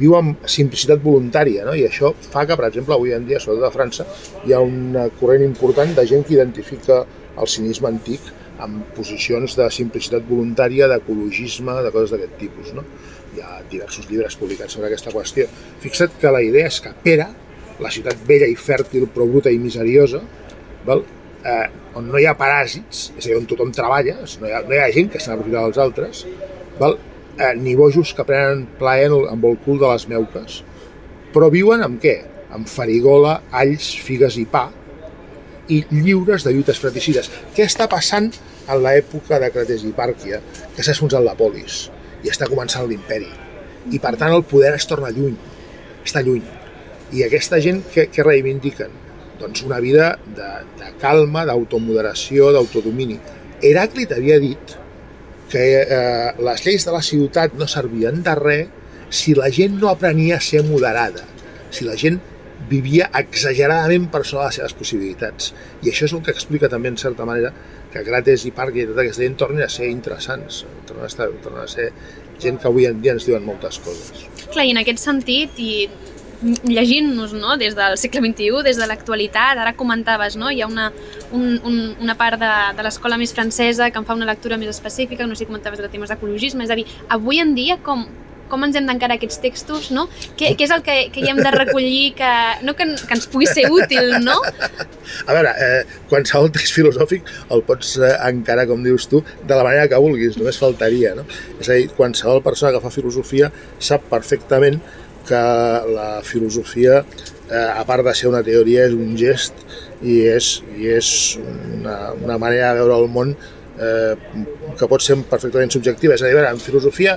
viu 0.00 0.16
amb 0.18 0.46
simplicitat 0.50 1.02
voluntària, 1.02 1.64
no? 1.66 1.74
i 1.76 1.86
això 1.86 2.12
fa 2.20 2.46
que, 2.46 2.56
per 2.58 2.68
exemple, 2.68 2.96
avui 2.96 3.14
en 3.16 3.26
dia, 3.28 3.40
sobretot 3.42 3.68
a 3.68 3.74
França, 3.74 4.06
hi 4.44 4.54
ha 4.54 4.60
un 4.64 4.96
corrent 5.20 5.44
important 5.46 5.94
de 5.96 6.06
gent 6.08 6.26
que 6.26 6.36
identifica 6.36 7.04
el 7.36 7.48
cinisme 7.50 7.88
antic 7.92 8.32
amb 8.64 8.84
posicions 8.96 9.56
de 9.58 9.66
simplicitat 9.72 10.24
voluntària, 10.28 10.88
d'ecologisme, 10.88 11.74
de 11.84 11.92
coses 11.92 12.14
d'aquest 12.14 12.38
tipus. 12.40 12.72
No? 12.76 12.84
Hi 13.36 13.42
ha 13.44 13.58
diversos 13.70 14.08
llibres 14.10 14.36
publicats 14.40 14.76
sobre 14.76 14.88
aquesta 14.90 15.12
qüestió. 15.12 15.48
Fixa't 15.82 16.16
que 16.20 16.32
la 16.32 16.42
idea 16.44 16.70
és 16.70 16.80
que 16.80 16.94
Pera, 17.04 17.28
la 17.82 17.92
ciutat 17.92 18.22
vella 18.28 18.48
i 18.48 18.56
fèrtil 18.56 19.08
però 19.12 19.26
bruta 19.28 19.52
i 19.52 19.60
miseriosa, 19.60 20.22
val? 20.86 21.04
Eh, 21.46 21.66
on 21.96 22.08
no 22.10 22.18
hi 22.20 22.24
ha 22.26 22.32
paràsits, 22.36 23.10
és 23.16 23.26
a 23.26 23.28
dir, 23.28 23.36
on 23.36 23.44
tothom 23.48 23.70
treballa, 23.74 24.16
no 24.40 24.48
hi 24.48 24.54
ha, 24.54 24.62
no 24.64 24.74
hi 24.74 24.80
ha 24.80 24.88
gent 24.94 25.12
que 25.12 25.20
s'ha 25.20 25.34
d'aprofitar 25.34 25.66
dels 25.66 25.82
altres, 25.84 26.24
val? 26.80 26.96
Eh, 27.36 27.52
ni 27.60 27.74
bojos 27.76 28.14
que 28.16 28.24
prenen 28.24 28.62
plaer 28.78 29.10
amb 29.12 29.44
el 29.44 29.58
cul 29.60 29.76
de 29.82 29.90
les 29.90 30.06
meuques, 30.08 30.62
però 31.34 31.50
viuen 31.52 31.82
amb 31.84 31.98
què? 32.00 32.14
Amb 32.56 32.68
farigola, 32.70 33.42
alls, 33.52 33.90
figues 34.00 34.38
i 34.40 34.46
pa, 34.48 34.70
i 35.68 35.82
lliures 35.90 36.46
de 36.46 36.54
lluites 36.54 36.80
fratricides. 36.80 37.28
Què 37.52 37.66
està 37.68 37.90
passant 37.92 38.30
en 38.32 38.80
l'època 38.80 39.36
de 39.42 39.50
Crates 39.52 39.84
i 39.84 39.92
Pàrquia, 39.92 40.40
que 40.72 40.80
s'ha 40.80 40.94
esfonsat 40.94 41.26
la 41.26 41.36
polis 41.36 41.90
i 42.24 42.32
està 42.32 42.48
començant 42.48 42.88
l'imperi. 42.88 43.28
I 43.92 44.00
per 44.00 44.14
tant 44.16 44.32
el 44.32 44.46
poder 44.48 44.72
es 44.78 44.88
torna 44.88 45.12
lluny, 45.12 45.36
està 46.06 46.24
lluny. 46.24 46.40
I 47.12 47.26
aquesta 47.26 47.60
gent 47.60 47.84
què, 47.92 48.08
què 48.08 48.24
reivindiquen? 48.24 48.96
Doncs 49.42 49.60
una 49.66 49.82
vida 49.84 50.14
de, 50.24 50.48
de 50.80 50.88
calma, 51.02 51.44
d'automoderació, 51.44 52.48
d'autodomini. 52.56 53.20
Heràclit 53.60 54.16
havia 54.16 54.40
dit 54.40 54.78
que 55.50 55.64
eh, 55.82 56.32
les 56.42 56.64
lleis 56.66 56.86
de 56.86 56.94
la 56.94 57.02
ciutat 57.02 57.54
no 57.54 57.68
servien 57.70 58.22
de 58.26 58.34
res 58.38 59.12
si 59.14 59.36
la 59.38 59.50
gent 59.54 59.76
no 59.80 59.90
aprenia 59.90 60.36
a 60.36 60.42
ser 60.42 60.64
moderada, 60.66 61.22
si 61.70 61.86
la 61.86 61.94
gent 61.96 62.18
vivia 62.66 63.10
exageradament 63.14 64.08
per 64.10 64.24
sobre 64.26 64.48
les 64.48 64.58
seves 64.58 64.74
possibilitats. 64.74 65.52
I 65.84 65.92
això 65.92 66.08
és 66.08 66.14
el 66.16 66.22
que 66.26 66.34
explica 66.34 66.70
també, 66.72 66.90
en 66.90 66.98
certa 66.98 67.26
manera, 67.28 67.52
que 67.92 68.02
Grates 68.06 68.46
i 68.48 68.52
Parc 68.56 68.76
i 68.76 68.86
tota 68.88 69.04
aquesta 69.04 69.22
gent 69.22 69.36
tornin 69.38 69.62
a 69.64 69.70
ser 69.70 69.90
interessants, 69.92 70.64
tornen 70.88 71.06
a, 71.06 71.10
estar, 71.12 71.28
tornen 71.44 71.62
a 71.62 71.70
ser 71.70 71.92
gent 72.42 72.58
que 72.60 72.68
avui 72.68 72.88
en 72.88 72.98
dia 73.02 73.14
ens 73.16 73.28
diuen 73.28 73.46
moltes 73.46 73.78
coses. 73.84 74.26
Clar, 74.50 74.66
i 74.66 74.74
en 74.74 74.82
aquest 74.82 75.04
sentit, 75.04 75.54
i 75.62 75.86
llegint-nos 76.42 77.32
no? 77.36 77.56
des 77.56 77.76
del 77.76 77.96
segle 78.00 78.22
XXI, 78.24 78.62
des 78.66 78.80
de 78.80 78.88
l'actualitat, 78.88 79.58
ara 79.62 79.74
comentaves, 79.78 80.36
no? 80.36 80.50
hi 80.50 80.62
ha 80.62 80.68
una, 80.68 80.90
un, 81.32 81.56
un, 81.64 81.80
una 82.02 82.16
part 82.18 82.40
de, 82.40 82.52
de 82.76 82.86
l'escola 82.86 83.18
més 83.20 83.34
francesa 83.36 83.90
que 83.90 84.00
en 84.00 84.06
fa 84.08 84.18
una 84.18 84.28
lectura 84.28 84.58
més 84.60 84.72
específica, 84.74 85.26
no 85.26 85.34
sé 85.34 85.44
si 85.44 85.50
comentaves 85.50 85.82
de 85.82 85.90
temes 85.92 86.12
d'ecologisme, 86.12 86.64
és 86.66 86.72
a 86.72 86.78
dir, 86.78 86.86
avui 87.16 87.40
en 87.42 87.54
dia 87.56 87.78
com, 87.84 88.06
com 88.50 88.64
ens 88.66 88.76
hem 88.78 88.86
d'encarar 88.88 89.16
aquests 89.18 89.40
textos, 89.42 89.88
no? 89.94 90.06
Què, 90.38 90.52
què 90.58 90.66
és 90.66 90.74
el 90.74 90.82
que, 90.86 90.96
que 91.14 91.22
hi 91.22 91.30
hem 91.32 91.40
de 91.42 91.52
recollir 91.54 92.12
que, 92.18 92.32
no 92.66 92.76
que, 92.78 92.88
que 93.00 93.16
ens 93.16 93.28
pugui 93.30 93.48
ser 93.50 93.66
útil, 93.72 94.12
no? 94.24 94.36
A 95.26 95.36
veure, 95.36 95.52
eh, 95.62 95.96
qualsevol 96.10 96.52
text 96.54 96.76
filosòfic 96.76 97.26
el 97.54 97.64
pots 97.66 97.96
eh, 98.00 98.12
encarar, 98.28 98.66
com 98.70 98.84
dius 98.86 99.08
tu, 99.10 99.22
de 99.42 99.54
la 99.54 99.64
manera 99.66 99.88
que 99.90 100.02
vulguis, 100.02 100.38
només 100.40 100.60
faltaria, 100.60 101.14
no? 101.18 101.26
És 101.60 101.70
a 101.70 101.78
dir, 101.78 101.90
qualsevol 101.96 102.42
persona 102.44 102.74
que 102.74 102.84
fa 102.84 102.94
filosofia 102.94 103.50
sap 103.78 104.06
perfectament 104.12 104.80
que 105.28 105.42
la 105.92 106.20
filosofia, 106.22 107.02
eh, 107.50 107.68
a 107.68 107.84
part 107.88 108.04
de 108.06 108.14
ser 108.14 108.30
una 108.30 108.42
teoria, 108.46 108.86
és 108.86 108.94
un 108.94 109.16
gest 109.18 109.64
i 110.02 110.20
és, 110.28 110.56
i 110.76 110.90
és 110.94 111.10
una, 111.42 112.12
una 112.22 112.38
manera 112.38 112.74
de 112.74 112.82
veure 112.82 113.00
el 113.02 113.10
món 113.12 113.34
eh, 113.80 114.14
que 114.76 114.88
pot 114.88 115.02
ser 115.02 115.18
perfectament 115.30 115.72
subjectiva. 115.72 116.16
És 116.16 116.22
a 116.22 116.28
dir, 116.28 116.36
a 116.36 116.40
veure, 116.40 116.54
en 116.54 116.62
filosofia 116.62 117.16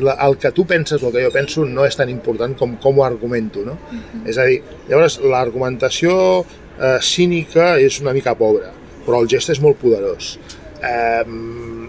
la, 0.00 0.16
el 0.26 0.36
que 0.38 0.52
tu 0.52 0.66
penses, 0.66 1.02
el 1.02 1.12
que 1.12 1.24
jo 1.24 1.32
penso, 1.34 1.64
no 1.64 1.86
és 1.88 1.96
tan 1.96 2.10
important 2.12 2.56
com 2.58 2.76
com 2.82 2.98
ho 3.00 3.04
argumento, 3.04 3.64
no? 3.64 3.78
Uh 3.90 3.98
-huh. 3.98 4.28
És 4.28 4.38
a 4.38 4.44
dir, 4.44 4.62
llavors 4.88 5.20
l'argumentació 5.20 6.44
eh, 6.80 6.98
cínica 7.00 7.78
és 7.78 8.00
una 8.00 8.12
mica 8.12 8.34
pobra, 8.34 8.72
però 9.06 9.22
el 9.22 9.28
gest 9.28 9.50
és 9.50 9.60
molt 9.60 9.76
poderós. 9.78 10.38
Eh, 10.82 11.24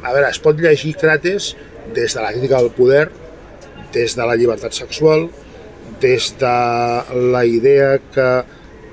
a 0.03 0.13
veure, 0.13 0.29
es 0.29 0.39
pot 0.39 0.59
llegir 0.59 0.95
Crates 0.95 1.55
des 1.93 2.13
de 2.13 2.21
la 2.21 2.31
crítica 2.31 2.57
del 2.57 2.71
poder, 2.71 3.09
des 3.93 4.15
de 4.15 4.25
la 4.25 4.35
llibertat 4.35 4.73
sexual, 4.73 5.29
des 6.01 6.33
de 6.39 6.57
la 7.31 7.45
idea 7.45 7.99
que 8.13 8.29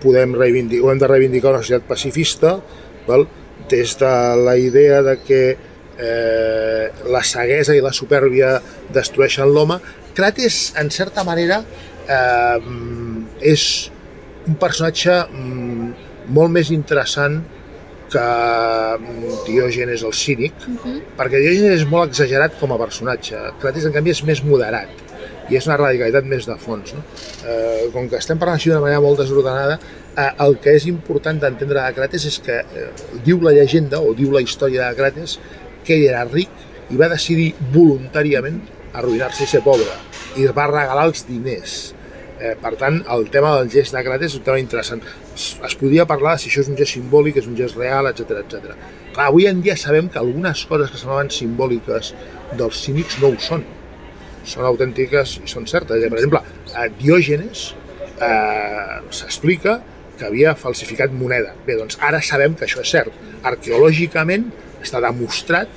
podem 0.02 0.34
reivindicar, 0.36 0.92
hem 0.92 1.00
de 1.00 1.10
reivindicar 1.10 1.54
una 1.54 1.62
societat 1.64 1.88
pacifista, 1.88 2.58
val? 3.08 3.26
des 3.68 3.96
de 4.00 4.12
la 4.44 4.56
idea 4.56 5.02
de 5.02 5.18
que 5.26 5.42
eh, 5.98 6.84
la 7.10 7.22
ceguesa 7.24 7.74
i 7.76 7.82
la 7.84 7.92
supèrbia 7.92 8.54
destrueixen 8.94 9.50
l'home. 9.52 9.76
Crates, 10.16 10.72
en 10.80 10.90
certa 10.94 11.24
manera, 11.26 11.60
eh, 12.08 12.58
és 13.52 13.64
un 14.46 14.56
personatge 14.60 15.18
mm, 15.26 15.90
molt 16.32 16.54
més 16.54 16.70
interessant 16.72 17.42
que 18.08 18.24
mm, 18.24 19.34
Diògenes 19.50 20.06
el 20.06 20.14
cínic, 20.16 20.54
uh 20.64 20.70
mhm. 20.70 20.78
-huh. 20.84 21.02
perquè 21.18 21.42
Diògenes 21.42 21.82
és 21.82 21.86
molt 21.88 22.08
exagerat 22.08 22.56
com 22.60 22.72
a 22.72 22.78
personatge. 22.78 23.36
Crates, 23.60 23.84
en 23.84 23.92
canvi, 23.92 24.10
és 24.10 24.24
més 24.24 24.42
moderat 24.44 25.07
i 25.48 25.56
és 25.56 25.68
una 25.68 25.78
radicalitat 25.80 26.26
més 26.28 26.46
de 26.48 26.56
fons. 26.60 26.94
No? 26.96 27.04
Eh, 27.48 27.88
com 27.94 28.08
que 28.08 28.20
estem 28.20 28.40
parlant 28.40 28.58
així 28.58 28.72
d'una 28.72 28.84
manera 28.84 29.02
molt 29.04 29.20
desordenada, 29.22 29.78
eh, 30.14 30.30
el 30.44 30.58
que 30.62 30.74
és 30.76 30.88
important 30.90 31.40
d'entendre 31.40 31.84
de 31.84 31.94
Crates 31.96 32.26
és 32.28 32.40
que 32.44 32.58
eh, 32.62 32.88
diu 33.24 33.40
la 33.44 33.54
llegenda 33.56 34.00
o 34.00 34.14
diu 34.18 34.32
la 34.34 34.44
història 34.44 34.88
de 34.88 34.98
Crates 34.98 35.38
que 35.84 35.96
ell 35.96 36.08
era 36.10 36.24
ric 36.28 36.66
i 36.92 36.98
va 37.00 37.08
decidir 37.12 37.52
voluntàriament 37.74 38.60
arruïnar-se 38.98 39.44
i 39.44 39.50
ser 39.50 39.62
pobre 39.64 39.94
i 40.38 40.46
va 40.54 40.68
regalar 40.70 41.08
els 41.08 41.24
diners. 41.28 41.78
Eh, 42.38 42.54
per 42.60 42.76
tant, 42.78 43.00
el 43.10 43.26
tema 43.34 43.56
del 43.56 43.70
gest 43.72 43.96
de 43.96 44.02
Crates 44.06 44.30
és 44.30 44.38
un 44.38 44.44
tema 44.46 44.60
interessant. 44.62 45.02
Es, 45.34 45.48
es 45.66 45.74
podria 45.78 46.06
parlar 46.06 46.36
si 46.38 46.50
això 46.50 46.62
és 46.62 46.70
un 46.70 46.78
gest 46.78 46.94
simbòlic, 46.94 47.40
és 47.40 47.48
un 47.50 47.56
gest 47.58 47.78
real, 47.80 48.06
etc 48.12 48.44
etc. 48.44 48.76
Clar, 49.14 49.26
avui 49.26 49.48
en 49.50 49.62
dia 49.64 49.74
sabem 49.76 50.10
que 50.12 50.20
algunes 50.20 50.62
coses 50.70 50.92
que 50.92 51.00
semblaven 51.00 51.32
simbòliques 51.34 52.12
dels 52.60 52.84
cínics 52.84 53.18
no 53.22 53.32
ho 53.32 53.42
són. 53.42 53.66
Són 54.48 54.66
autèntiques 54.68 55.38
i 55.42 55.50
són 55.50 55.68
certes. 55.68 56.00
Per 56.08 56.18
exemple, 56.18 56.40
a 56.74 56.88
Diògenes 57.00 57.68
eh, 58.24 58.98
s'explica 59.14 59.78
que 60.18 60.26
havia 60.26 60.54
falsificat 60.58 61.12
moneda. 61.14 61.54
Bé, 61.66 61.76
doncs 61.78 61.98
ara 62.04 62.20
sabem 62.24 62.56
que 62.58 62.66
això 62.66 62.82
és 62.82 62.94
cert. 62.96 63.14
Arqueològicament 63.46 64.48
està 64.82 65.02
demostrat 65.04 65.70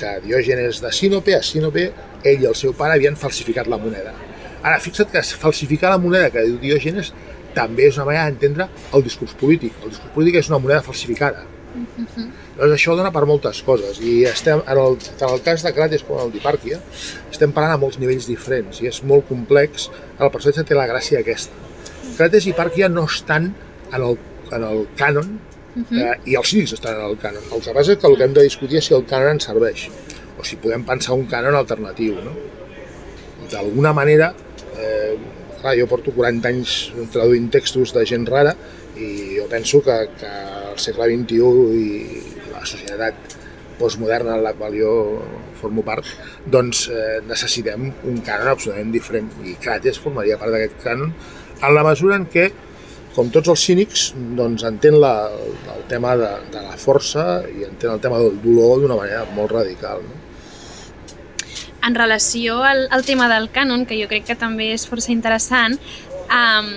que 0.00 0.14
Diògenes 0.24 0.80
de 0.82 0.92
Sinope, 0.94 1.34
a 1.36 1.42
Sinope, 1.44 1.90
ell 2.24 2.44
i 2.44 2.48
el 2.48 2.56
seu 2.58 2.72
pare 2.78 2.96
havien 2.96 3.18
falsificat 3.18 3.68
la 3.70 3.78
moneda. 3.82 4.14
Ara, 4.62 4.78
fixa't 4.80 5.10
que 5.12 5.22
falsificar 5.42 5.90
la 5.92 6.00
moneda 6.00 6.30
que 6.32 6.44
diu 6.46 6.58
Diògenes 6.62 7.12
també 7.56 7.88
és 7.90 7.98
una 7.98 8.06
manera 8.08 8.28
d'entendre 8.30 8.68
el 8.96 9.04
discurs 9.04 9.34
polític. 9.38 9.74
El 9.82 9.92
discurs 9.92 10.14
polític 10.14 10.40
és 10.40 10.48
una 10.52 10.60
moneda 10.62 10.80
falsificada. 10.86 11.44
Uh 11.74 12.04
-huh. 12.04 12.26
Llavors 12.56 12.74
això 12.74 12.96
dona 12.96 13.12
per 13.12 13.24
moltes 13.26 13.62
coses 13.62 14.00
i 14.00 14.24
estem, 14.24 14.60
en 14.66 14.78
el, 14.78 14.96
tant 15.18 15.32
el 15.32 15.42
cas 15.42 15.62
de 15.62 15.72
Crates 15.72 16.02
com 16.02 16.18
el 16.20 16.32
d'Hipàrquia 16.32 16.80
estem 17.30 17.52
parlant 17.52 17.74
a 17.74 17.78
molts 17.78 17.98
nivells 17.98 18.26
diferents 18.26 18.80
i 18.82 18.86
és 18.86 19.02
molt 19.02 19.28
complex. 19.28 19.90
El 20.18 20.30
personatge 20.30 20.64
té 20.64 20.74
la 20.74 20.86
gràcia 20.86 21.20
aquesta. 21.20 21.52
Crates 22.16 22.46
i 22.46 22.50
Hipàrquia 22.50 22.88
no 22.88 23.04
estan 23.04 23.54
en 23.92 24.02
el, 24.02 24.18
en 24.52 24.62
el 24.62 24.86
cànon 24.96 25.38
Uh 25.74 25.82
-huh. 25.90 26.02
eh, 26.02 26.30
i 26.30 26.36
els 26.36 26.48
cínics 26.48 26.72
estan 26.72 26.94
en 26.94 27.04
el 27.10 27.16
cànon. 27.16 27.42
El 27.54 27.60
que 27.62 27.72
passa 27.72 27.92
és 27.92 27.98
que 27.98 28.06
el 28.06 28.16
que 28.16 28.24
hem 28.24 28.32
de 28.34 28.42
discutir 28.42 28.76
és 28.78 28.84
si 28.84 28.94
el 28.94 29.06
cànon 29.06 29.30
ens 29.30 29.44
serveix 29.44 29.88
o 30.38 30.44
si 30.44 30.56
podem 30.56 30.84
pensar 30.84 31.14
un 31.14 31.26
cànon 31.26 31.54
alternatiu. 31.54 32.14
No? 32.14 32.32
D'alguna 33.50 33.92
manera, 33.92 34.34
eh, 34.78 35.16
clar, 35.60 35.74
jo 35.78 35.86
porto 35.86 36.12
40 36.12 36.48
anys 36.48 36.92
traduint 37.12 37.50
textos 37.50 37.92
de 37.92 38.04
gent 38.04 38.26
rara 38.26 38.54
i 38.96 39.38
jo 39.38 39.46
penso 39.48 39.82
que, 39.82 40.08
que 40.18 40.32
el 40.72 40.80
segle 40.80 41.08
XXI 41.12 41.78
i 41.78 41.86
la 42.52 42.64
societat 42.66 43.38
postmoderna 43.78 44.36
en 44.36 44.44
la 44.44 44.52
qual 44.54 44.74
jo 44.78 44.92
formo 45.60 45.84
part, 45.86 46.06
doncs 46.46 46.86
eh, 46.90 47.20
necessitem 47.26 47.88
un 48.08 48.20
cànon 48.24 48.52
absolutament 48.52 48.92
diferent 48.94 49.30
i 49.46 49.56
Crates 49.62 50.00
formaria 50.02 50.38
part 50.40 50.54
d'aquest 50.54 50.82
cànon 50.84 51.14
en 51.62 51.74
la 51.74 51.84
mesura 51.86 52.18
en 52.18 52.28
què 52.30 52.50
com 53.12 53.28
tots 53.28 53.50
els 53.52 53.60
cínics, 53.60 54.06
doncs 54.38 54.64
entén 54.64 54.96
la, 55.00 55.28
el 55.74 55.82
tema 55.90 56.14
de, 56.16 56.30
de 56.52 56.62
la 56.64 56.78
força 56.80 57.42
i 57.50 57.66
entén 57.66 57.92
el 57.92 58.00
tema 58.00 58.20
del 58.22 58.38
dolor 58.40 58.80
d'una 58.80 58.96
manera 58.96 59.26
molt 59.36 59.52
radical. 59.52 60.00
No? 60.06 60.20
En 61.84 61.96
relació 61.98 62.62
al, 62.64 62.86
al 62.94 63.04
tema 63.04 63.28
del 63.28 63.50
cànon, 63.52 63.84
que 63.84 63.98
jo 64.00 64.08
crec 64.08 64.24
que 64.30 64.38
també 64.38 64.70
és 64.72 64.86
força 64.88 65.12
interessant, 65.12 65.76
um, 66.30 66.70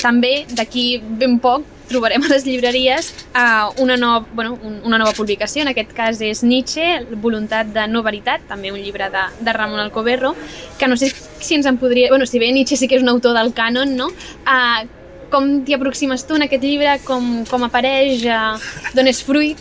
també 0.00 0.46
d'aquí 0.54 0.86
ben 1.20 1.36
poc 1.42 1.66
trobarem 1.88 2.22
a 2.24 2.30
les 2.32 2.44
llibreries 2.46 3.12
uh, 3.32 3.72
una, 3.82 3.96
nova, 3.96 4.26
bueno, 4.32 4.58
una 4.84 4.98
nova 5.00 5.14
publicació, 5.16 5.64
en 5.64 5.72
aquest 5.72 5.94
cas 5.96 6.20
és 6.24 6.44
Nietzsche, 6.44 7.06
Voluntat 7.22 7.72
de 7.74 7.86
no 7.90 8.04
veritat, 8.06 8.44
també 8.50 8.72
un 8.74 8.82
llibre 8.82 9.08
de, 9.12 9.24
de 9.40 9.56
Ramon 9.56 9.80
Alcoberro, 9.82 10.34
que 10.78 10.88
no 10.88 10.96
sé 11.00 11.10
si 11.14 11.56
ens 11.56 11.66
en 11.66 11.80
podria... 11.80 12.12
Bueno, 12.12 12.26
si 12.26 12.38
bé 12.38 12.52
Nietzsche 12.52 12.76
sí 12.76 12.88
que 12.88 12.98
és 13.00 13.04
un 13.04 13.12
autor 13.12 13.36
del 13.38 13.54
cànon, 13.56 13.96
no? 13.98 14.12
Uh, 14.44 14.86
com 15.32 15.48
t'hi 15.64 15.76
aproximes 15.76 16.24
tu 16.24 16.38
en 16.38 16.46
aquest 16.46 16.64
llibre, 16.64 16.96
com, 17.04 17.42
com 17.48 17.66
apareix, 17.66 18.24
eh, 18.24 18.92
d'on 18.96 19.10
és 19.10 19.20
fruit? 19.24 19.60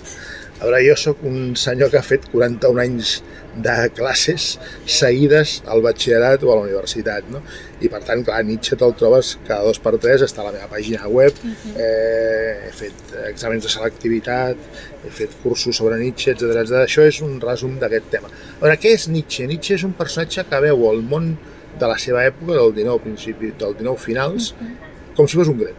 A 0.58 0.66
veure, 0.66 0.80
jo 0.88 0.96
sóc 0.98 1.24
un 1.28 1.56
senyor 1.60 1.92
que 1.94 2.00
ha 2.00 2.06
fet 2.06 2.30
41 2.32 2.82
anys 2.82 3.18
de 3.62 3.76
classes 3.98 4.56
seguides 4.86 5.62
al 5.70 5.84
batxillerat 5.86 6.44
o 6.46 6.54
a 6.54 6.60
la 6.60 6.68
universitat, 6.68 7.28
no? 7.34 7.44
I 7.82 7.90
per 7.94 8.00
tant, 8.06 8.24
clar, 8.26 8.40
Nietzsche 8.46 8.78
te'l 8.80 8.96
trobes 8.98 9.36
cada 9.48 9.68
dos 9.68 9.78
per 9.84 9.94
tres, 10.02 10.24
està 10.26 10.42
a 10.42 10.48
la 10.48 10.54
meva 10.56 10.70
pàgina 10.72 11.08
web, 11.08 11.34
uh 11.44 11.50
-huh. 11.50 11.76
eh, 11.84 12.68
he 12.68 12.72
fet 12.72 13.13
exàmens 13.28 13.63
de 13.63 13.70
selectivitat, 13.70 14.58
he 15.06 15.12
fet 15.20 15.36
cursos 15.44 15.76
sobre 15.76 16.00
Nietzsche, 16.00 16.32
etc 16.32 16.42
etc. 16.63 16.72
Això 16.88 17.06
és 17.06 17.22
un 17.22 17.40
resum 17.40 17.78
d'aquest 17.80 18.10
tema. 18.10 18.28
A 18.28 18.62
veure, 18.62 18.78
què 18.78 18.94
és 18.94 19.08
Nietzsche? 19.08 19.48
Nietzsche 19.48 19.76
és 19.76 19.84
un 19.84 19.94
personatge 19.94 20.46
que 20.50 20.62
veu 20.62 20.92
el 20.92 21.02
món 21.02 21.38
de 21.80 21.88
la 21.88 21.98
seva 21.98 22.26
època, 22.26 22.54
del 22.54 22.74
19, 22.74 23.00
principi, 23.00 23.54
del 23.60 23.74
19 23.74 23.98
finals, 23.98 24.52
uh 24.52 24.66
-huh. 24.66 25.16
com 25.16 25.28
si 25.28 25.38
fos 25.38 25.48
un 25.48 25.58
grec. 25.58 25.78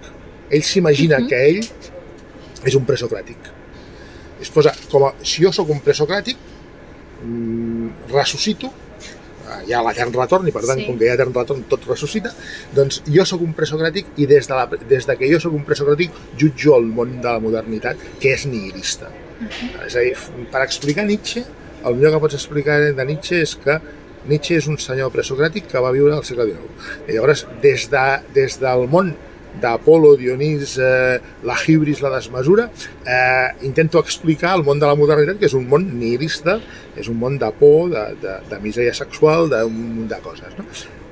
Ell 0.51 0.63
s'imagina 0.63 1.17
uh 1.17 1.23
-huh. 1.23 1.29
que 1.29 1.49
ell 1.49 1.61
és 2.65 2.75
un 2.75 2.87
presocràtic 2.87 3.59
es 4.41 4.51
posa 4.51 4.73
com 4.91 5.05
a, 5.09 5.13
si 5.23 5.43
jo 5.43 5.53
sóc 5.55 5.71
un 5.75 5.81
presocràtic, 5.85 6.39
mmm, 7.25 8.13
ressuscito, 8.13 8.71
hi 9.67 9.75
ha 9.75 9.83
l'etern 9.85 10.15
retorn 10.15 10.49
i 10.49 10.55
per 10.55 10.65
tant, 10.67 10.81
sí. 10.81 10.87
com 10.89 10.99
que 10.99 11.07
hi 11.07 11.13
ha 11.13 11.17
etern 11.19 11.35
retorn 11.37 11.65
tot 11.71 11.87
ressuscita, 11.89 12.33
doncs 12.77 13.03
jo 13.07 13.27
sóc 13.29 13.45
un 13.45 13.55
presocràtic 13.57 14.15
i 14.17 14.27
des 14.31 14.49
de, 14.49 14.57
la, 14.57 14.67
des 14.91 15.09
de 15.09 15.17
que 15.19 15.31
jo 15.31 15.41
sóc 15.43 15.55
un 15.59 15.65
presocràtic 15.69 16.15
jutjo 16.41 16.77
el 16.79 16.91
món 16.99 17.19
de 17.23 17.29
la 17.31 17.43
modernitat 17.43 18.03
que 18.21 18.35
és 18.35 18.47
nihilista. 18.47 19.09
Uh 19.39 19.47
-huh. 19.47 19.87
És 19.87 19.97
a 19.97 20.01
dir, 20.01 20.17
per 20.53 20.63
explicar 20.63 21.07
Nietzsche, 21.07 21.45
el 21.85 21.95
millor 21.95 22.13
que 22.13 22.21
pots 22.21 22.35
explicar 22.35 22.81
de 22.95 23.05
Nietzsche 23.05 23.41
és 23.43 23.55
que 23.57 23.81
Nietzsche 24.29 24.57
és 24.57 24.67
un 24.67 24.79
senyor 24.79 25.13
presocràtic 25.13 25.69
que 25.71 25.81
va 25.81 25.93
viure 25.95 26.15
al 26.15 26.25
segle 26.25 26.45
XIX. 26.45 26.91
I 27.09 27.13
llavors, 27.13 27.47
des, 27.63 27.89
de, 27.91 28.21
des 28.35 28.59
del 28.61 28.89
món 28.89 29.15
d'Apolo, 29.61 30.15
Dionís, 30.17 30.77
eh, 30.79 31.19
la 31.45 31.57
hibris, 31.67 32.01
la 32.03 32.11
desmesura, 32.15 32.71
eh, 33.05 33.49
intento 33.63 33.99
explicar 33.99 34.57
el 34.57 34.65
món 34.65 34.79
de 34.79 34.87
la 34.87 34.95
modernitat, 34.95 35.39
que 35.41 35.49
és 35.49 35.57
un 35.57 35.67
món 35.71 35.87
nihilista, 35.99 36.59
és 36.97 37.09
un 37.09 37.19
món 37.19 37.39
de 37.39 37.51
por, 37.59 37.89
de, 37.91 38.05
de, 38.23 38.37
de 38.51 38.61
misèria 38.63 38.95
sexual, 38.95 39.49
d'un 39.51 39.75
munt 39.75 40.09
de 40.13 40.21
coses. 40.23 40.55
No? 40.59 40.67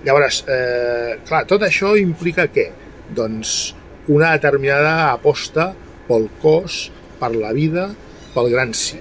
Llavors, 0.06 0.44
eh, 0.46 1.18
clar, 1.26 1.44
tot 1.50 1.64
això 1.66 1.96
implica 1.98 2.46
què? 2.52 2.70
Doncs 3.16 3.74
una 4.12 4.32
determinada 4.36 5.10
aposta 5.10 5.72
pel 6.06 6.28
cos, 6.42 6.86
per 7.18 7.32
la 7.34 7.52
vida, 7.56 7.88
pel 8.34 8.50
gran 8.52 8.74
sí. 8.76 9.00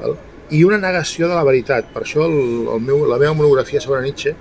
Val? 0.00 0.18
I 0.50 0.62
una 0.64 0.78
negació 0.80 1.28
de 1.28 1.36
la 1.36 1.44
veritat. 1.44 1.90
Per 1.92 2.02
això 2.04 2.24
el, 2.24 2.66
el 2.72 2.80
meu, 2.80 3.04
la 3.08 3.18
meva 3.20 3.34
monografia 3.36 3.80
sobre 3.84 4.00
Nietzsche 4.04 4.32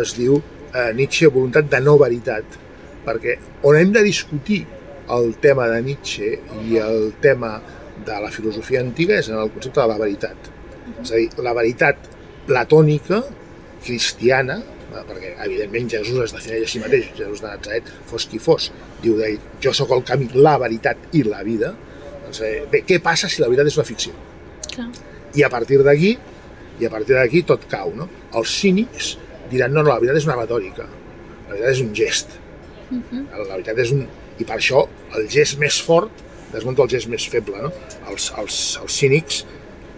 es 0.00 0.14
diu 0.18 0.40
eh, 0.40 0.90
Nietzsche, 0.94 1.30
voluntat 1.30 1.68
de 1.70 1.80
no 1.82 1.94
veritat 1.98 2.58
perquè 3.04 3.36
on 3.66 3.78
hem 3.78 3.92
de 3.94 4.02
discutir 4.06 4.64
el 5.14 5.34
tema 5.42 5.68
de 5.68 5.80
Nietzsche 5.84 6.30
i 6.64 6.78
el 6.80 7.12
tema 7.20 7.58
de 8.04 8.20
la 8.20 8.30
filosofia 8.32 8.80
antiga 8.82 9.18
és 9.20 9.30
en 9.30 9.38
el 9.38 9.52
concepte 9.54 9.80
de 9.80 9.88
la 9.90 9.98
veritat. 10.00 10.50
És 11.02 11.12
a 11.12 11.18
dir, 11.18 11.28
la 11.44 11.54
veritat 11.56 12.08
platònica, 12.48 13.20
cristiana, 13.84 14.58
perquè 14.94 15.34
evidentment 15.44 15.88
Jesús 15.90 16.20
es 16.26 16.34
defineix 16.36 16.66
a 16.66 16.70
si 16.70 16.82
mateix, 16.82 17.08
Jesús 17.16 17.42
de 17.42 17.50
Nazaret, 17.50 17.90
fos 18.10 18.26
qui 18.30 18.40
fos, 18.42 18.70
diu 19.02 19.16
d'ell, 19.18 19.40
jo 19.62 19.72
sóc 19.76 19.92
el 19.96 20.04
camí, 20.06 20.28
la 20.34 20.56
veritat 20.62 21.16
i 21.18 21.24
la 21.26 21.42
vida, 21.46 21.72
doncs, 22.24 22.40
eh, 22.46 22.62
bé, 22.70 22.84
què 22.86 23.00
passa 23.02 23.28
si 23.28 23.42
la 23.42 23.50
veritat 23.50 23.72
és 23.72 23.78
una 23.80 23.88
ficció? 23.88 24.14
Clar. 24.70 24.88
I 25.34 25.42
a 25.42 25.50
partir 25.50 25.80
d'aquí, 25.84 26.14
i 26.80 26.86
a 26.86 26.90
partir 26.92 27.18
d'aquí 27.18 27.42
tot 27.46 27.66
cau, 27.70 27.92
no? 27.96 28.08
Els 28.34 28.54
cínics 28.60 29.14
diran, 29.50 29.74
no, 29.74 29.82
no, 29.82 29.90
la 29.90 29.98
veritat 29.98 30.22
és 30.22 30.28
una 30.30 30.38
retòrica, 30.38 30.86
la 30.86 31.52
veritat 31.52 31.72
és 31.74 31.82
un 31.84 31.92
gest, 31.96 32.38
Uh 32.90 32.98
-huh. 32.98 33.24
La 33.48 33.54
veritat 33.54 33.78
és 33.78 33.92
un... 33.92 34.06
I 34.38 34.44
per 34.44 34.56
això 34.56 34.88
el 35.16 35.28
gest 35.30 35.58
més 35.58 35.80
fort 35.82 36.10
desmunta 36.52 36.82
el 36.82 36.90
gest 36.90 37.08
més 37.08 37.26
feble. 37.28 37.62
No? 37.62 37.72
Els, 38.10 38.32
els, 38.38 38.78
els 38.82 38.98
cínics 39.00 39.44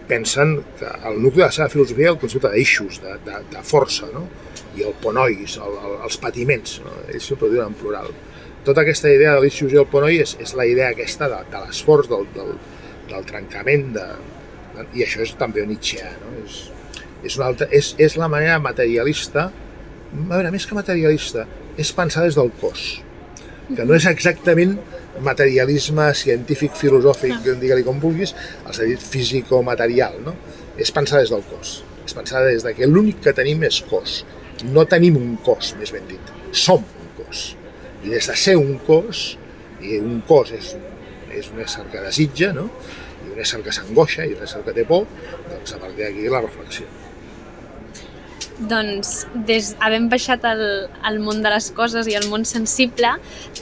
pensen 0.08 0.60
que 0.78 0.90
el 1.08 1.20
nucli 1.22 1.42
de 1.42 1.48
la 1.48 1.54
seva 1.54 1.68
filosofia 1.68 2.10
és 2.10 2.14
el 2.14 2.20
concepte 2.22 2.52
d'eixos, 2.52 3.00
de, 3.02 3.16
de, 3.26 3.40
de 3.52 3.64
força, 3.66 4.08
no? 4.14 4.26
i 4.76 4.84
el 4.86 4.94
ponois, 5.02 5.56
el, 5.56 5.76
el, 5.88 5.98
els 6.06 6.18
patiments, 6.22 6.78
no? 6.84 6.94
ells 7.12 7.26
sempre 7.32 7.48
ho 7.48 7.52
diuen 7.52 7.72
en 7.72 7.76
plural. 7.80 8.12
Tota 8.66 8.82
aquesta 8.82 9.10
idea 9.12 9.34
de 9.34 9.42
l'eixos 9.42 9.72
i 9.72 9.80
el 9.80 9.86
ponoi 9.90 10.20
és, 10.22 10.36
és 10.42 10.54
la 10.58 10.66
idea 10.68 10.90
aquesta 10.92 11.28
de, 11.32 11.42
de 11.52 11.62
l'esforç, 11.64 12.10
del, 12.12 12.26
del, 12.34 12.56
del 13.10 13.28
trencament, 13.28 13.92
de, 13.96 14.06
de, 14.76 14.88
i 14.98 15.06
això 15.06 15.22
és 15.24 15.34
també 15.40 15.66
Nietzscheà, 15.66 16.10
no? 16.22 16.32
és, 16.44 16.58
és, 17.24 17.38
una 17.38 17.50
altra, 17.50 17.68
és, 17.74 17.94
és 18.02 18.18
la 18.20 18.30
manera 18.32 18.58
materialista, 18.62 19.48
a 19.50 20.26
veure, 20.30 20.52
més 20.54 20.66
que 20.68 20.78
materialista, 20.78 21.46
és 21.76 21.92
pensar 21.92 22.24
des 22.24 22.36
del 22.36 22.50
cos, 22.60 22.84
que 23.74 23.84
no 23.84 23.96
és 23.96 24.06
exactament 24.08 24.76
materialisme 25.24 26.08
científic, 26.16 26.74
filosòfic, 26.76 27.36
no. 27.44 27.56
digue-li 27.60 27.84
com 27.86 28.00
vulguis, 28.00 28.34
el 28.64 28.76
sentit 28.76 29.04
físico-material, 29.04 30.18
no? 30.24 30.36
És 30.80 30.92
pensar 30.92 31.22
des 31.22 31.32
del 31.32 31.44
cos, 31.50 31.78
és 32.04 32.16
pensar 32.16 32.44
des 32.46 32.64
de 32.64 32.74
que 32.76 32.88
l'únic 32.88 33.22
que 33.24 33.34
tenim 33.36 33.64
és 33.68 33.80
cos. 33.90 34.22
No 34.72 34.86
tenim 34.88 35.18
un 35.20 35.34
cos, 35.44 35.74
més 35.80 35.92
ben 35.92 36.04
dit, 36.08 36.34
som 36.52 36.80
un 36.80 37.10
cos. 37.18 37.48
I 38.04 38.12
des 38.12 38.28
de 38.28 38.36
ser 38.40 38.56
un 38.60 38.76
cos, 38.86 39.26
i 39.84 39.98
un 40.00 40.22
cos 40.28 40.52
és, 40.56 40.76
és 41.36 41.50
un 41.52 41.64
ésser 41.64 41.84
que 41.92 42.04
desitja, 42.04 42.52
no? 42.56 42.70
i 43.26 43.34
un 43.34 43.40
ésser 43.42 43.60
que 43.64 43.74
s'angoixa, 43.74 44.24
i 44.24 44.36
un 44.36 44.46
ésser 44.46 44.62
que 44.64 44.76
té 44.76 44.86
por, 44.88 45.04
doncs 45.50 45.76
a 45.76 45.82
partir 45.82 46.06
d'aquí 46.06 46.30
la 46.32 46.44
reflexió 46.44 47.05
doncs, 48.58 49.26
des, 49.48 49.74
havent 49.84 50.08
baixat 50.12 50.44
al, 50.48 50.64
al 51.04 51.20
món 51.20 51.42
de 51.44 51.52
les 51.52 51.68
coses 51.76 52.08
i 52.08 52.16
al 52.16 52.28
món 52.30 52.46
sensible, 52.48 53.12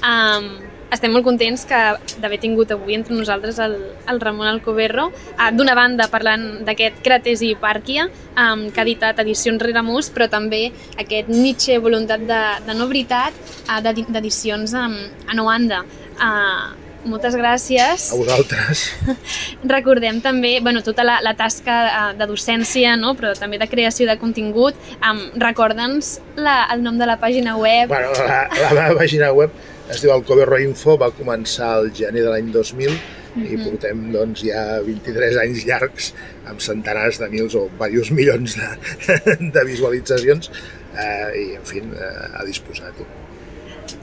um, 0.06 0.48
estem 0.94 1.10
molt 1.10 1.26
contents 1.26 1.64
que 1.66 1.78
d'haver 2.22 2.38
tingut 2.38 2.70
avui 2.70 2.94
entre 2.94 3.16
nosaltres 3.16 3.58
el, 3.62 3.74
el 4.10 4.20
Ramon 4.22 4.46
Alcoberro, 4.46 5.08
uh, 5.10 5.48
d'una 5.56 5.74
banda 5.74 6.06
parlant 6.12 6.46
d'aquest 6.66 7.02
Crates 7.06 7.42
i 7.42 7.50
Hipàrquia, 7.54 8.06
um, 8.38 8.68
que 8.70 8.80
ha 8.80 8.86
editat 8.86 9.24
edicions 9.24 9.62
Reremus, 9.62 10.12
però 10.14 10.28
també 10.30 10.68
aquest 11.00 11.32
Nietzsche, 11.32 11.80
voluntat 11.82 12.22
de, 12.28 12.40
de 12.68 12.78
no 12.78 12.86
veritat, 12.90 13.34
uh, 13.66 13.80
d'edicions 13.82 14.78
um, 14.78 14.96
a 15.26 15.36
Noanda. 15.36 15.82
Uh, 16.14 16.83
moltes 17.04 17.36
gràcies. 17.38 18.10
A 18.12 18.18
vosaltres. 18.18 18.84
Recordem 19.76 20.20
també 20.24 20.58
bueno, 20.64 20.82
tota 20.86 21.04
la, 21.06 21.20
la 21.24 21.34
tasca 21.38 21.78
eh, 21.86 22.06
de 22.18 22.28
docència, 22.30 22.96
no? 23.00 23.14
però 23.18 23.34
també 23.38 23.60
de 23.60 23.68
creació 23.70 24.08
de 24.10 24.18
contingut. 24.20 24.78
Um, 25.00 25.26
Recorda'ns 25.40 26.18
el 26.36 26.82
nom 26.84 26.98
de 26.98 27.08
la 27.08 27.18
pàgina 27.20 27.56
web. 27.60 27.88
Bueno, 27.92 28.12
la, 28.18 28.44
la 28.60 28.72
meva 28.74 29.00
pàgina 29.02 29.32
web 29.34 29.54
es 29.92 30.00
diu 30.00 30.14
Alcoberro 30.14 30.58
Info, 30.62 30.96
va 31.00 31.10
començar 31.14 31.74
el 31.80 31.90
gener 31.96 32.24
de 32.24 32.30
l'any 32.32 32.50
2000 32.52 32.90
mm 32.90 32.94
-hmm. 32.94 33.52
i 33.52 33.56
mhm. 33.56 33.64
portem 33.64 34.12
doncs, 34.12 34.44
ja 34.46 34.80
23 34.86 35.36
anys 35.42 35.66
llargs 35.66 36.14
amb 36.46 36.60
centenars 36.60 37.18
de 37.18 37.28
mils 37.28 37.54
o 37.54 37.68
diversos 37.68 38.10
milions 38.10 38.56
de, 38.56 38.68
de 39.54 39.64
visualitzacions 39.64 40.50
eh, 40.96 41.28
i, 41.42 41.54
en 41.56 41.64
fi, 41.64 41.78
eh, 41.78 42.40
a 42.40 42.44
disposar. 42.44 42.92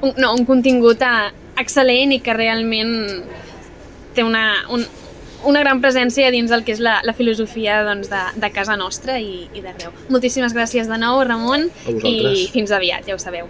Un, 0.02 0.16
no, 0.18 0.34
un 0.34 0.48
contingut 0.50 1.02
a, 1.06 1.32
excel·lent 1.62 2.16
i 2.16 2.20
que 2.24 2.34
realment 2.36 2.94
té 4.16 4.26
una, 4.26 4.44
un, 4.74 4.84
una 5.48 5.62
gran 5.64 5.82
presència 5.84 6.32
dins 6.34 6.52
del 6.52 6.66
que 6.68 6.76
és 6.76 6.82
la, 6.84 7.00
la 7.08 7.14
filosofia 7.18 7.82
doncs, 7.88 8.12
de, 8.12 8.22
de 8.42 8.52
casa 8.54 8.78
nostra 8.80 9.18
i, 9.22 9.48
i 9.54 9.64
d'arreu. 9.64 9.94
Moltíssimes 10.14 10.56
gràcies 10.58 10.90
de 10.92 11.00
nou, 11.02 11.22
Ramon, 11.28 11.70
i 11.88 12.48
fins 12.54 12.74
aviat, 12.76 13.08
ja 13.08 13.18
ho 13.18 13.22
sabeu. 13.22 13.50